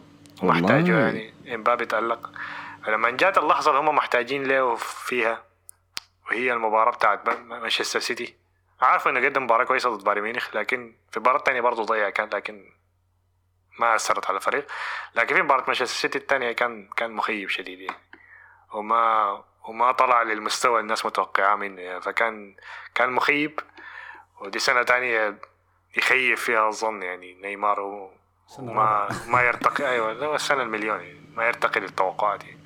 [0.43, 0.99] ومحتاجه.
[0.99, 1.33] يعني.
[1.55, 2.31] امبابي تألق
[2.85, 5.43] فلما جات اللحظة اللي هم محتاجين له فيها
[6.27, 8.35] وهي المباراة بتاعت مان- مانشستر سيتي.
[8.81, 12.29] عارف انه قدم مباراة كويسة ضد بايرن ميونخ لكن في المباراة الثانية برضه ضيع كان
[12.33, 12.65] لكن
[13.79, 14.67] ما أثرت على الفريق.
[15.15, 17.97] لكن في مباراة مانشستر سيتي الثانية كان كان مخيب شديد يعني.
[18.73, 22.01] وما وما طلع للمستوى الناس متوقعاه منه يعني.
[22.01, 22.55] فكان
[22.95, 23.59] كان مخيب.
[24.41, 25.35] ودي سنة تانية
[25.97, 27.33] يخيب فيها الظن يعني.
[27.33, 28.09] نيمار
[28.47, 29.09] سنة وما رابعة.
[29.33, 32.57] ما يرتقي أيوه ده هو السنة المليون يعني ما يرتقي للتوقعات يعني.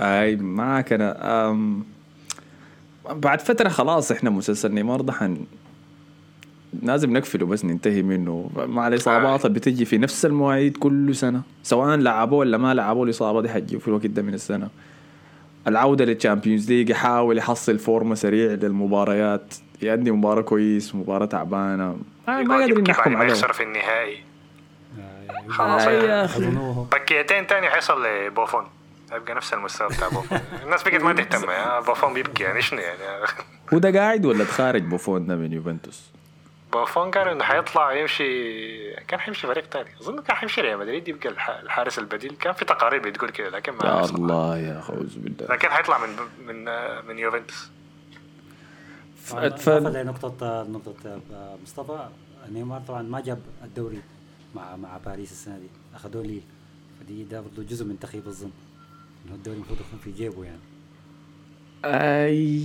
[0.00, 1.84] أي معك أنا أم
[3.10, 5.44] بعد فترة خلاص إحنا مسلسل نيمار ده حن
[6.82, 8.50] لازم نقفله بس ننتهي منه.
[8.56, 13.42] مع الاصابات اللي بتجي في نفس المواعيد كل سنة سواء لعبوه ولا ما لعبوه الإصابة
[13.42, 14.68] دي حتجي في الوقت ده من السنة.
[15.66, 19.54] العودة لل Champions League يحاول يحصل فورمة سريع للمباريات.
[19.82, 21.96] يأدي مباراة كويس مباراة تعبانة.
[22.28, 24.24] ما, ما قادرين نحكم ما عليه يخسر في النهائي.
[24.98, 25.82] آه، خلاص.
[25.86, 26.06] آه، يعني.
[26.06, 26.38] يا أخي.
[26.38, 26.88] أظنه.
[26.92, 28.64] بكيتين تاني حيصل لبوفون.
[29.12, 30.38] هيبقى نفس المستوى بتاع بوفون.
[30.64, 31.46] الناس بقت ما تهتم
[31.86, 32.98] بوفون بيبكي يعني شنو يعني؟
[33.74, 36.10] هو ده قاعد ولا تخارج بوفون ده من يوفنتوس؟
[36.72, 41.28] بوفون قال إنه حيطلع يمشي كان حيمشي فريق ثاني أظن كان حيمشي ريال مدريد يبقى
[41.28, 42.36] الح- الحارس البديل.
[42.40, 44.04] كان في تقارير بتقول كده لكن ما يا.
[44.04, 45.54] الله يا أخي أعوذ بالله.
[45.54, 46.08] لكن حيطلع من
[46.46, 46.64] من
[47.08, 47.70] من يوفنتوس.
[49.32, 50.94] اضافه لنقطه نقطة
[51.34, 52.08] آه، مصطفى
[52.52, 53.98] نيمار طبعا ما جاب الدوري
[54.54, 55.66] مع مع باريس السنة دي.
[55.94, 56.40] أخذوه ليل
[57.00, 58.50] فدي ده برضه جزء من تخيب الظن.
[59.26, 60.58] إنه الدوري المفروض يكون في جيبه يعني.
[61.84, 62.62] أي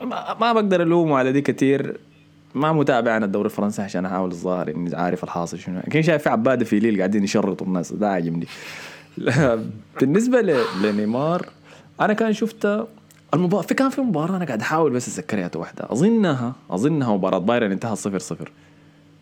[0.00, 2.00] ما, ما بقدر ألومه على دي كتير.
[2.54, 5.78] ما متابع أنا الدوري الفرنسي عشان أحاول الظاهر إني عارف الحاصل شنو.
[5.78, 8.46] لكن شايف في عباده في ليل قاعدين يشرطوا الناس ده عاجبني.
[10.00, 11.46] بالنسبة ل- لنيمار
[12.00, 12.86] أنا كان شفت
[13.34, 15.84] المباراة في كان في مباراة أنا قاعد أحاول بس أتذكرها واحدة.
[15.90, 18.52] أظنها أظنها مباراة بايرن انتهت صفر صفر.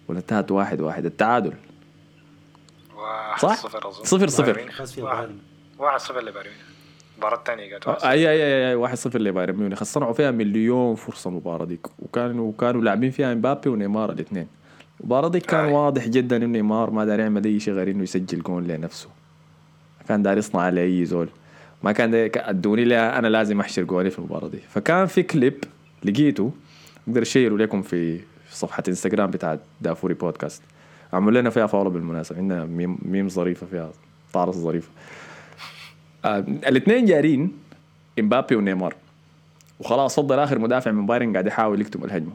[0.09, 1.05] ولا انتهت واحد واحد.
[1.07, 1.53] التعادل.
[3.39, 4.05] صح؟ صفر أظن.
[4.05, 4.61] صفر صفر.
[5.79, 6.51] واحد- صفر لبايرن.
[7.15, 8.11] المباراة الثانية قالت صفر.
[8.11, 9.83] اي اي أي, واحد صفر لبايرن ميونخ.
[9.83, 11.87] صنعوا فيها مليون فرصة المباراة ديك.
[11.99, 14.47] وكانوا كانوا لاعبين فيها امبابي ونيمار الاثنين.
[15.01, 15.73] المباراة ديك كان أي.
[15.73, 19.09] واضح جدا إنه نيمار ما داري يعمل أي شيء غير إنه يسجل جول لنفسه.
[20.09, 21.29] كان داري يصنع على أي زول.
[21.83, 24.59] ما كان أدوني لا أنا لازم أحشر جولي في المباراة دي.
[24.59, 25.65] فكان في كليب
[26.05, 26.53] لقيته
[27.09, 28.21] أقدر أشيره لكم في
[28.51, 30.63] صفحة إنستغرام بتاعت دافوري بودكاست.
[31.13, 32.39] عملوا لنا فيها follow بالمناسبة.
[32.39, 33.91] عندنا meme, meme ظريفة فيها
[34.33, 34.89] طارس ظريفة.
[36.25, 37.53] آه الاثنين جارين
[38.19, 38.95] إمبابي ونيمار.
[39.81, 42.33] وخلاص فضل آخر مدافع من بايرن قاعد يحاول يكتم الهجمة.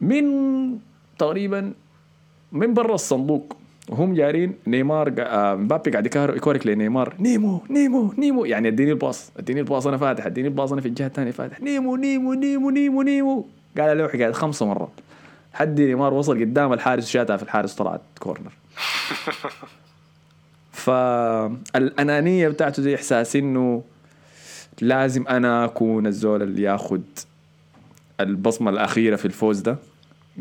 [0.00, 0.24] من
[1.18, 1.72] تقريبا
[2.52, 3.56] من برا الصندوق
[3.88, 7.14] وهم جارين نيمار آه، مبابي قاعد يكورك لنيمار.
[7.18, 8.44] نيمو نيمو نيمو.
[8.44, 10.26] يعني اديني ال pass اديني ال pass أنا فاتح.
[10.26, 11.60] اديني ال pass أنا في الجهة الثانية فاتح.
[11.60, 13.46] نيمو نيمو نيمو نيمو نيمو.
[13.78, 14.90] قال له قاعد خمسة مرات.
[15.52, 18.52] حد نيمار وصل قدام الحارس وشاتها في الحارس طلعت corner.
[20.72, 23.82] فالأنانية بتاعته دي إحساس إنه
[24.80, 27.02] لازم أنا أكون الزول اللي ياخد
[28.20, 29.76] البصمة الأخيرة في الفوز ده.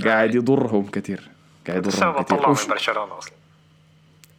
[0.05, 1.34] قاعد يضرهم كثير
[1.68, 3.34] قاعد السبب طلعوا من برشلونة أصلا.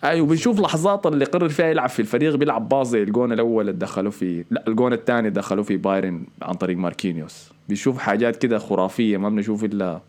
[0.05, 3.79] أيوه بنشوف لحظات اللي قرر فيها يلعب في الفريق بيلعب باص زي الجون الأول اللي
[3.79, 7.51] دخلوه في لا الجون الثاني دخلوه في بايرن عن طريق ماركينيوس.
[7.69, 10.01] بيشوف حاجات كده خرافية ما بنشوف إلا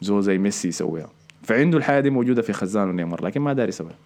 [0.00, 1.10] زول زي ميسي يسويها.
[1.42, 3.96] فعنده الحياة دي موجودة في خزان ونيمار لكن ما داري يسويها.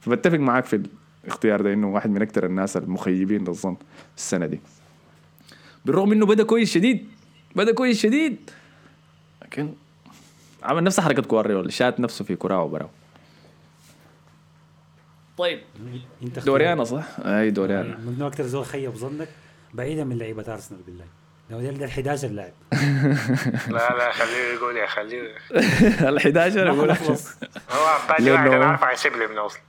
[0.00, 0.82] فبتفق معاك في
[1.24, 3.76] الاختيار ده إنه واحد من أكثر الناس المخيبين للظن
[4.16, 4.60] السنة دي.
[5.84, 7.06] بالرغم إنه بدأ كويس شديد
[7.56, 8.36] بدأ كويس شديد.
[9.42, 9.72] لكن
[10.62, 12.88] عمل نفس حركة كواريولا شات نفسه في كراعه وبراو
[15.38, 15.60] طيب.
[16.22, 17.96] انت دوريانا صح؟ أي دوريانا.
[17.98, 19.28] من أكثر زول خيب ظنك.
[19.74, 21.04] بعيدا من لعيبة أرسنال بالله.
[21.50, 22.52] ده ده ال 11 لاعب.
[23.68, 25.28] لا لا خليه يقول يا خليه.
[26.08, 27.28] ال 11 ما أقول حنخلص.
[27.70, 29.60] هو باقي واحد أنا عارف حيسيب لي من أصلا.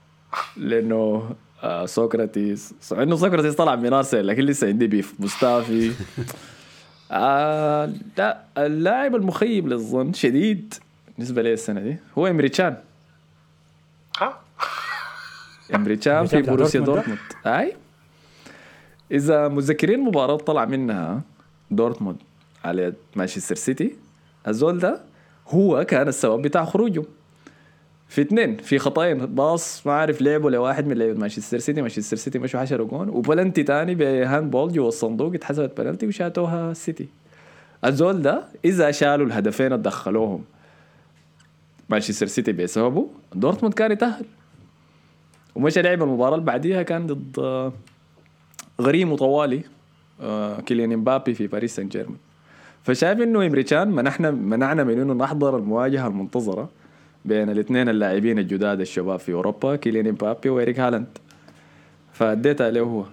[0.56, 1.30] لأنه
[1.62, 5.92] آه سقراطيس صح إنه سقراطيس طلع من أرسنال لكن لسه عندي beef موستافي
[7.12, 10.74] آه لا اللاعب المخيب للظن شديد.
[11.16, 11.96] بالنسبة لي السنة دي.
[12.18, 12.76] هو إمري تشان
[14.18, 14.38] ها؟
[15.74, 17.76] إمري تشان في بروسيا دورتموند أي.
[19.12, 21.20] إذا متذكرين مباراة طلع منها
[21.70, 22.16] دورتموند
[22.64, 23.96] على مانشستر سيتي
[24.48, 25.00] الزول ده
[25.48, 27.04] هو كان السبب بتاع خروجه.
[28.08, 29.26] في اثنين في خطأين.
[29.26, 31.80] pass ما عارف لعبوا لواحد من لعيبة مانشستر سيتي.
[31.80, 37.08] مانشستر سيتي مشوا 10 جون وبلنتي تاني ب handball جوا الصندوق اتحسبت بلنتي وشاتوها السيتي
[37.84, 40.44] الزول ده إذا شالوا الهدفين اللي دخلوهم
[41.92, 44.24] مانشستر سيتي بسببه دورتموند كان يتأهل.
[45.54, 47.72] ومشى لعب المباراة اللي بعديها كان ضد آه،
[48.80, 49.62] غريم طوالي
[50.20, 52.16] آه، كيليان إمبابي في باريس سان جيرمان
[52.82, 56.68] فشايف إنه إمري تشان منحنا منعنا من إنه نحضر المواجهة المنتظرة
[57.24, 61.18] بين الاثنين اللاعبين الجداد الشباب في أوروبا كيليان إمبابي وإيريك هالاند.
[62.12, 63.04] فاديتها له هو.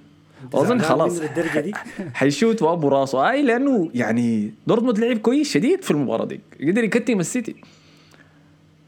[0.54, 1.20] أظن خلاص.
[1.20, 1.74] دي؟
[2.20, 3.32] حيشوت وأبو راسه.
[3.32, 6.40] أي لأنه يعني دورتموند لعب كويس شديد في المباراة دي.
[6.62, 7.56] قدر يكتم السيتي.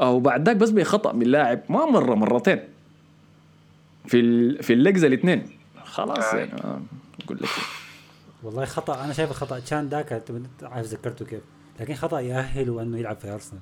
[0.01, 2.59] أو بعد ذاك بس بخطا من لاعب ما مرة مرتين.
[4.07, 4.63] في ال...
[4.63, 5.49] في ال legs الاثنين.
[5.83, 6.39] خلاص آي.
[6.39, 6.81] يعني آه،
[7.25, 7.49] أقول لك.
[8.43, 9.59] والله خطأ أنا شايف خطأ.
[9.59, 10.23] تشان ذاك
[10.63, 11.41] عارف ذكرته كيف.
[11.79, 13.61] لكن خطأ يأهله إنه يلعب في أرسنال.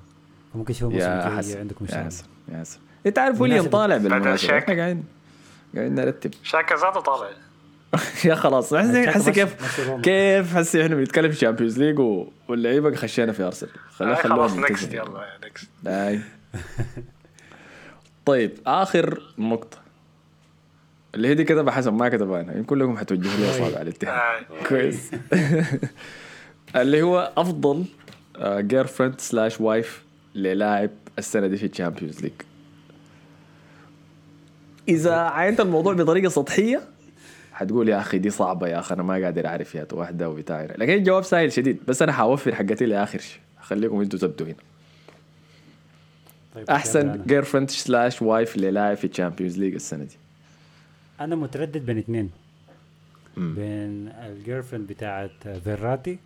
[0.54, 2.78] فممكن يشوف موسم جاي عندكم يا مشاكل حسن يا حسن.
[3.06, 3.66] انت عارف ويليان.
[3.66, 4.58] طالع بالمناسبة.
[4.58, 5.04] إحنا قاعدين
[5.74, 6.30] قاعدين نرتب.
[6.42, 7.28] شاكا ذاته طالع.
[8.24, 9.54] يا خلاص حسي كيف.
[10.02, 12.28] كيف حسي إحنا بنتكلم Champions League و...
[12.48, 13.72] واللعيبة خشينا في أرسنال.
[14.00, 14.56] آه، خلاص.
[14.56, 15.68] next يلا نكست
[18.26, 19.78] طيب آخر نقطة.
[21.14, 22.52] اللي هي دي كتبها حسن ما كتبها أنا.
[22.52, 24.44] يمكن كلكم حتوجهوا لي اصابع على الاتهام.
[24.68, 25.10] كويس.
[26.76, 27.84] اللي هو أفضل
[28.44, 30.02] girlfriend slash wife
[30.34, 32.32] للاعب السنة دي في ال Champions League
[34.88, 36.82] إذا عينت الموضوع بطريقة سطحية
[37.60, 40.92] حتقول يا أخي دي صعبة يا أخي أنا ما قادر أعرف يا واحدة وبتاع لكن
[40.92, 43.40] الجواب سهل شديد بس أنا حوفر حقتي لآخر شيء.
[43.60, 44.56] خليكم أنتوا تبدوا هنا.
[46.54, 47.22] طيب أحسن.
[47.26, 50.16] girlfriend slash wife اللي لاعب في ال Champions League السنة دي.
[51.20, 52.30] أنا متردد بين اثنين
[53.36, 56.18] بين ال girlfriend بتاعت فيراتي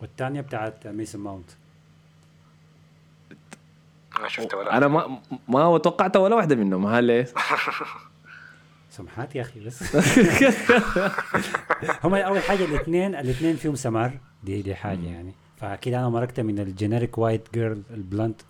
[0.00, 1.50] والثانيه بتاعت ميسون ماونت.
[4.20, 6.86] ما شفت ولا أنا ما ما توقعت ولا واحدة منهم.
[6.86, 7.28] هل ليه؟
[8.98, 9.82] سمحات يا أخي بس.
[12.04, 14.18] هم أول حاجة الاثنين الاثنين فيهم سمار.
[14.44, 15.32] دي دي حاجة يعني.
[15.56, 18.40] فأكيد أنا مرقت من ال generic white girl ال blonde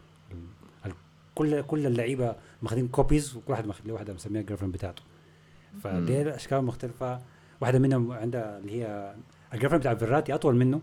[0.87, 0.93] ال-
[1.35, 5.03] كل كل اللعيبة ماخذين copies وكل واحد ماخذ له واحدة مسميها ال girlfriend بتاعته
[5.85, 7.21] فدي أشكال مختلفة.
[7.61, 9.15] واحدة منهم عندها اللي هي
[9.55, 10.81] ال girlfriend بتاع فيراتي أطول منه.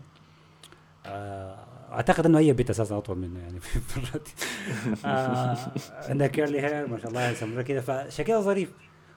[1.06, 4.34] آه، أعتقد إنه هي بنت أساسا أطول منه يعني في فيراتي.
[5.04, 5.56] آه،
[5.92, 7.80] عندها curly hair ما شاء الله كده.
[7.80, 8.70] فشكلها ظريف.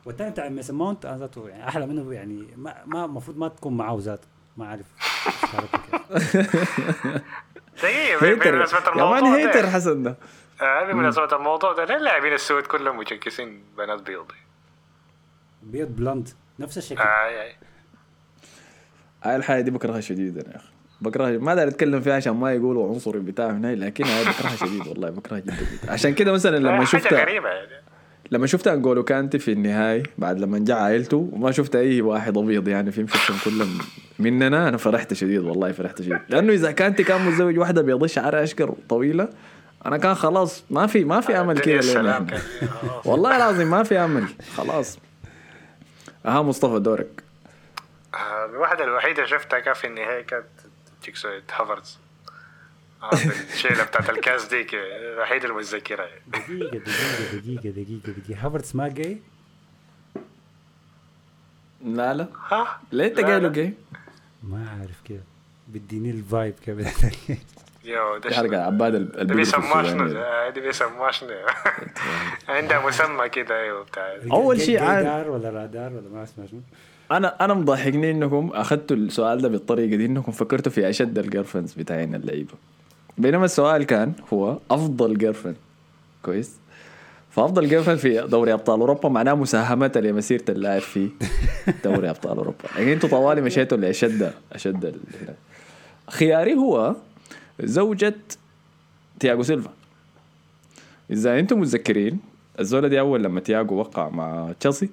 [0.05, 3.77] والثاني بتاع ميسن ماونت أنا ذاته يعني أحلى منه يعني ما ما المفروض ما تكون
[3.77, 4.27] معاه ذاته
[4.57, 4.85] ما كيف.
[7.83, 8.51] دقيقة hater.
[8.51, 9.69] بمناسبة يا man الموضوع hater ده.
[9.69, 10.15] حسن ده.
[10.61, 11.85] آه، بمناسبة الموضوع ده.
[11.85, 14.25] ليه اللاعبين السود كلهم مجكسين بنات بيض
[15.63, 16.29] بيض blonde.
[16.59, 17.01] نفس الشكل.
[17.01, 17.51] آه، آه.
[19.23, 20.67] هاي الحاجة دي بكرهها شديد أنا يا أخي.
[21.01, 21.37] بكرهها.
[21.37, 25.09] ما داري أتكلم فيها عشان ما يقولوا عنصري بتاع هنا لكن هاي بكرهها شديد والله
[25.09, 25.91] بكرهها جدا جدا.
[25.93, 27.88] عشان كده مثلا لما آه، حاجة غريبة يعني.
[28.31, 32.67] لما شفت انجولو كانتي في النهاية بعد لما جاء عائلته وما شفت أي واحد أبيض
[32.67, 33.77] يعني في مشكلة كلهم
[34.19, 36.19] مننا أنا فرحت شديد والله فرحت شديد.
[36.29, 39.29] لأنه إذا كانتي كان متزوج واحدة بيض شعرها اشقر طويلة.
[39.85, 42.41] أنا كان خلاص ما في ما في امل الدنيا كده.
[43.05, 44.25] والله العظيم ما في امل
[44.57, 44.99] خلاص.
[46.25, 47.23] ها مصطفى دورك.
[48.13, 50.45] آه، الواحدة الوحيدة شفتها كان في النهاية كانت
[51.01, 51.97] جكسوية هافرتز
[53.53, 56.21] الشيلة بتاعت الكاس دي ك- الوحيدة المتذكرة يعني.
[56.27, 59.17] دقيقة دقيقة دقيقة دقيقة دقيقة هافرتس ما جاي
[61.85, 63.49] لا لا ها ليه انت قايله.
[63.49, 63.73] جاي؟
[64.43, 65.23] ما أعرف كده
[65.67, 66.85] بديني ال vibe كده
[67.85, 70.13] yo ده شنو؟ عباد ال- ده البلد بيسموها شنو السودانية.
[70.13, 71.29] ده؟ آه، دي بيسموها شنو
[72.49, 76.61] عندها مسمى كده أيوه بتاع أول شيء عاد- رادار ولا رادار ولا ما اسمه شنو
[77.11, 81.73] أنا أنا مضحكني إنكم أخذتوا السؤال ده بالطريقة دي إنكم فكرتوا في أشد ال girlfriends
[81.73, 82.53] بتاعين اللعيبة
[83.19, 85.55] بينما السؤال كان هو أفضل girlfriend
[86.23, 86.51] كويس.
[87.29, 91.09] فأفضل girlfriend في دوري أبطال أوروبا معناه مساهمته لمسيرة اللاعب في
[91.83, 92.57] دوري أبطال أوروبا.
[92.77, 94.95] يعني أنتوا طوالي مشيتوا لاشد أشد.
[96.09, 96.95] خياري هو
[97.59, 98.15] زوجة
[99.19, 99.71] تياغو سيلفا.
[101.11, 102.19] إذا أنتم متذكرين
[102.59, 104.89] الزولة دي أول لما تياغو وقع مع تشيلسي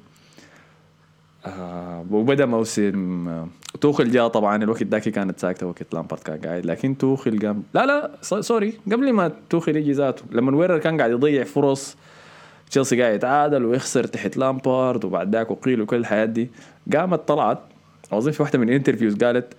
[1.47, 3.49] آه وبدا موسم آه،
[3.81, 7.87] توخل جاء طبعا الوقت ذاك كانت ساكتة وقت لامبارد كان قاعد لكن توخل قام لا
[7.87, 8.11] لا
[8.41, 11.97] sorry قبل ما توخل يجي ذاته لما ويرنر كان قاعد يضيع فرص
[12.71, 16.51] تشيلسي قاعد يتعادل ويخسر تحت لامبارد وبعد ذاك وقيل وكل الحياة دي.
[16.95, 17.59] قامت طلعت
[18.13, 19.55] اظن في واحدة من ال interviews قالت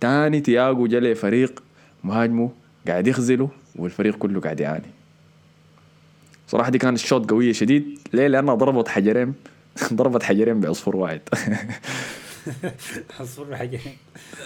[0.00, 1.62] تاني تياجو جا فريق
[2.04, 2.50] مهاجمه
[2.88, 4.86] قاعد يخزله والفريق كله قاعد يعاني.
[6.48, 9.34] صراحة دي كانت shot قوية شديد ليه؟ لأنها ضربت حجرين.
[9.92, 11.20] ضربت حجرين بعصفور واحد
[13.18, 13.80] حصور حاجة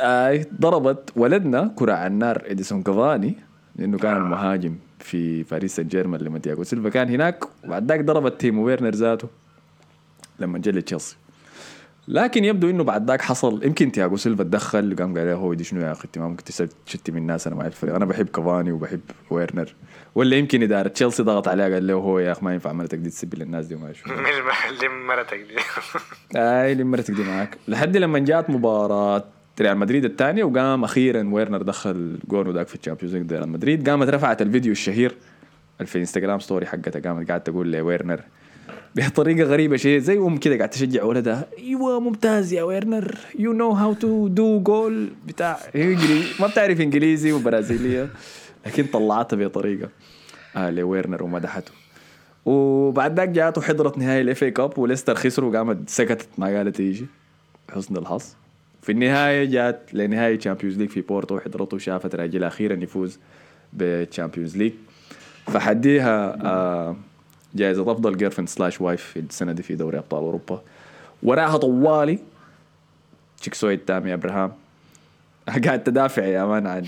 [0.00, 3.34] آي ضربت ولدنا كرة على النار إديسون كافاني
[3.76, 6.88] لأنه كان المهاجم في باريس سان جيرمان لما تياغو سيلفا.
[6.88, 9.28] كان هناك وبعد ذاك ضربت تيمو ويرنر ذاته
[10.38, 11.16] لما جا لتشيلسي.
[12.08, 13.64] لكن يبدو إنه بعد ذاك حصل.
[13.64, 16.68] يمكن تياغو سيلفا تدخل وقام قال هو دي شنو يا أخي انت ما ممكن
[17.08, 19.00] من الناس أنا مع الفريق أنا بحب كافاني وبحب
[19.30, 19.74] ويرنر.
[20.14, 23.10] ولا يمكن اداره تشيلسي ضغط عليه قال له هو يا أخي ما ينفع مرتك دي
[23.10, 25.56] تسبي للناس دي وما من المحل مرتك دي.
[26.36, 27.58] أي اللي مرتك دي معاك.
[27.68, 29.24] لحد لما جات مباراة
[29.60, 33.88] ريال مدريد الثانية وقام أخيرا ويرنر دخل جون وذاك في ال Champions League ريال مدريد.
[33.88, 35.16] قامت رفعت الفيديو الشهير
[35.84, 38.20] في انستغرام story حقتها قامت قاعدة تقول لويرنر
[38.96, 41.46] بطريقة غريبة شيء زي أم كده قاعد تشجع ولدها.
[41.58, 43.18] أيوه ممتاز يا ويرنر.
[43.38, 45.58] you know how to do goal بتاع
[46.40, 48.08] ما بتعرف إنجليزي وبرازيلية.
[48.66, 49.88] لكن طلعتها بطريقة
[50.56, 51.72] آه لويرنر ومدحته
[52.46, 57.06] وبعد ذاك جاته حضرت نهائي ال FA Cup وليستر خسروا وقامت سكتت ما قالت يجي
[57.70, 58.24] حسن الحظ.
[58.82, 63.18] في النهاية جات لنهائي Champions League في بورتو وحضرته وشافت راجلها أخيرا يفوز
[63.72, 64.72] بال Champions League
[65.46, 66.96] فحديها آه
[67.54, 70.62] جائزة أفضل girlfriend slash wife في السنة دي في دوري أبطال أوروبا.
[71.22, 72.18] وراها طوالي.
[73.40, 74.52] جكسوية تامي أبراهام.
[75.64, 76.86] قاعد تدافع يا man عن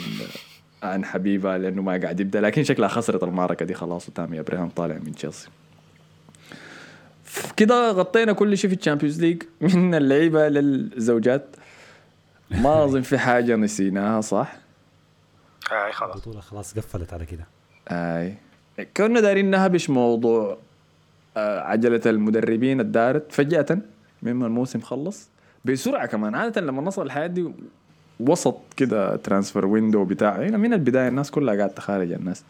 [0.82, 4.94] عن حبيبها لأنه ما قاعد يبدأ لكن شكلها خسرت المعركة دي خلاص وتامي أبراهام طالع
[4.94, 5.48] من تشيلسي.
[7.56, 9.42] كده غطينا كل شيء في ال Champions League.
[9.60, 11.56] من اللعيبة للزوجات.
[12.50, 14.56] ما أظن في حاجة نسيناها صح؟
[15.72, 16.14] اي خلاص.
[16.16, 17.46] البطولة خلاص قفلت على كده.
[17.88, 18.34] آي.
[18.96, 20.58] كنا دارين نهبش موضوع
[21.36, 23.78] آه، عجلة المدربين الدارت فجأة
[24.22, 25.28] مما الموسم خلص
[25.64, 26.34] بسرعة كمان.
[26.34, 27.52] عادة لما نصل الحياة دي
[28.20, 32.44] وسط كده transfer window بتاع هنا من البداية الناس كلها قاعدة تخارج الناس.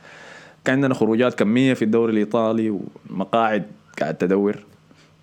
[0.64, 3.66] كان عندنا خروجات كمية في الدوري الإيطالي ومقاعد
[4.00, 4.58] قاعد تدور.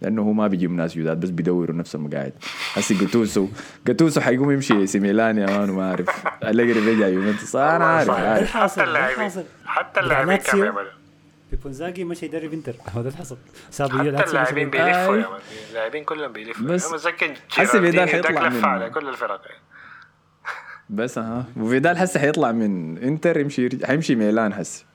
[0.02, 2.34] لأنه هو ما بيجيب ناس جداد بس بيدوروا نفس المقاعد.
[2.74, 3.48] هسي جاتوسو
[3.88, 6.06] جاتوسو حيقوم يمشي سي ميلان يا مان ما أعرف.
[6.44, 7.56] أليجري بيجي يوفنتوس.
[7.56, 9.44] أنا عارف, حتى اللاعبين.
[9.66, 10.62] حتى اللاعبين كانوا لاتسيو.
[10.62, 10.92] بيعملوا.
[11.52, 12.74] بيبو انزاجي مش يدرب انتر.
[12.96, 13.38] هو ده اللي حصل.
[13.80, 15.16] حتى اللاعبين بيلفوا.
[15.16, 15.40] يا man.
[15.70, 16.68] اللاعبين كلهم بيلفوا.
[16.68, 19.42] بس أنا متذكر حسي فيدال حيطلع من- على كل الفرق.
[20.90, 24.86] بس ها وفيدال هسه حيطلع من انتر يمشي حيمشي ميلان هسه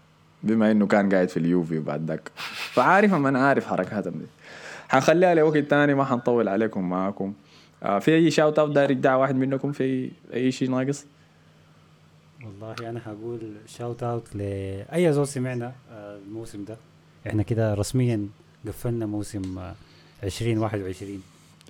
[0.42, 2.30] بما إنه كان قاعد في اليوفي وبعد ذاك.
[2.72, 4.26] فعارف من عارف حركاتهم دي.
[4.92, 7.34] حنخليها لوقت تاني ما حنطول عليكم معاكم
[7.82, 11.06] آه في أي shout out داير يدعى واحد منكم في أي شيء ناقص
[12.44, 16.76] والله أنا هقول شاوت اوت لأي زول سمعنا آه، الموسم ده
[17.26, 18.28] إحنا كده رسميا
[18.66, 19.74] قفلنا موسم آه،
[20.22, 21.22] 2021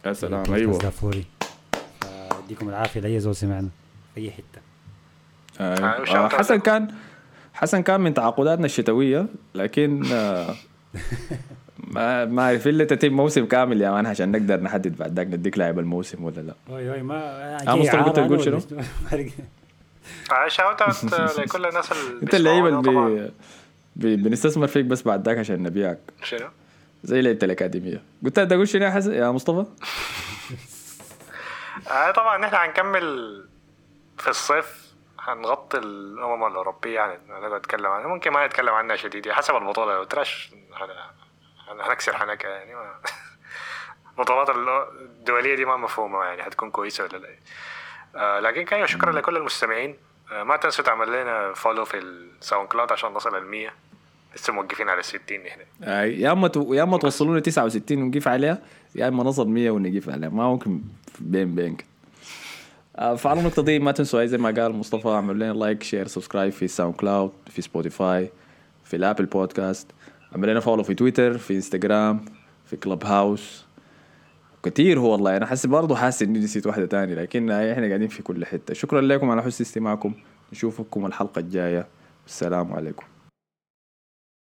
[0.06, 1.24] يا سلام أيوه دافوري
[2.00, 3.68] فاديكم العافية لأي زول سمعنا
[4.14, 4.60] في أي حتة
[5.60, 5.74] آه.
[5.74, 6.28] آه، آه.
[6.28, 6.56] حسن.
[6.60, 6.88] كان
[7.54, 10.54] حسن كان من تعاقداتنا الشتوية لكن آه
[11.92, 15.78] ما ما إلا تتم موسم كامل يا man عشان نقدر نحدد بعد ذاك نديك لاعب
[15.78, 17.16] الموسم ولا لا أوي أوي ما
[17.68, 18.60] آه، مصطفى كنت تقول شنو؟
[20.48, 21.04] shout out
[21.38, 23.30] لكل الناس اللي أنت اللعيبة اللي.
[23.96, 26.48] بنستثمر فيك بس بعد ذاك عشان نبيعك شنو؟
[27.04, 29.64] زي لعيبة الأكاديمية قلت تقول شنو يا حسن يا مصطفى؟
[31.90, 33.44] آه طبعا نحن هنكمل
[34.18, 34.82] في الصيف
[35.20, 39.94] هنغطي الأمم الأوروبية يعني نقعد نتكلم عنها ممكن ما نتكلم عنها شديد يعني حسب البطولة
[39.94, 41.21] لو تراش هن-
[41.80, 42.90] هنكسر حنكة يعني ما
[44.18, 47.28] البطولات الدولية دي ما مفهومة يعني هتكون كويسة ولا لا.
[48.16, 49.96] آه لكن كان شكرا لكل المستمعين.
[50.32, 53.70] آه ما تنسوا تعمل لنا follow في ال SoundCloud عشان نصل ال 100
[54.36, 56.74] لسه موقفين على ال 60 نحن آه، يا أما تو...
[56.74, 58.58] يا أما توصلونا 69 ونقيف عليها
[58.94, 60.28] يا أما نصل 100 ونقيف عليها.
[60.28, 60.80] ما ممكن
[61.20, 61.76] بين بين
[63.16, 66.68] فعلى النقطة دي ما تنسوا زي ما قال مصطفى اعملوا لنا like share subscribe في
[66.68, 68.30] SoundCloud في Spotify
[68.84, 69.86] في ال Apple Podcasts
[70.32, 72.24] اعمل لنا follow في تويتر في انستغرام
[72.66, 73.64] في Clubhouse
[74.62, 75.36] كتير هو والله.
[75.36, 78.74] أنا حاسس برضه حاسس إني نسيت واحدة تانية لكن إحنا قاعدين في كل حتة.
[78.74, 80.12] شكرا لكم على حسن استماعكم.
[80.52, 81.86] نشوفكم الحلقة الجاية.
[82.26, 83.04] السلام عليكم.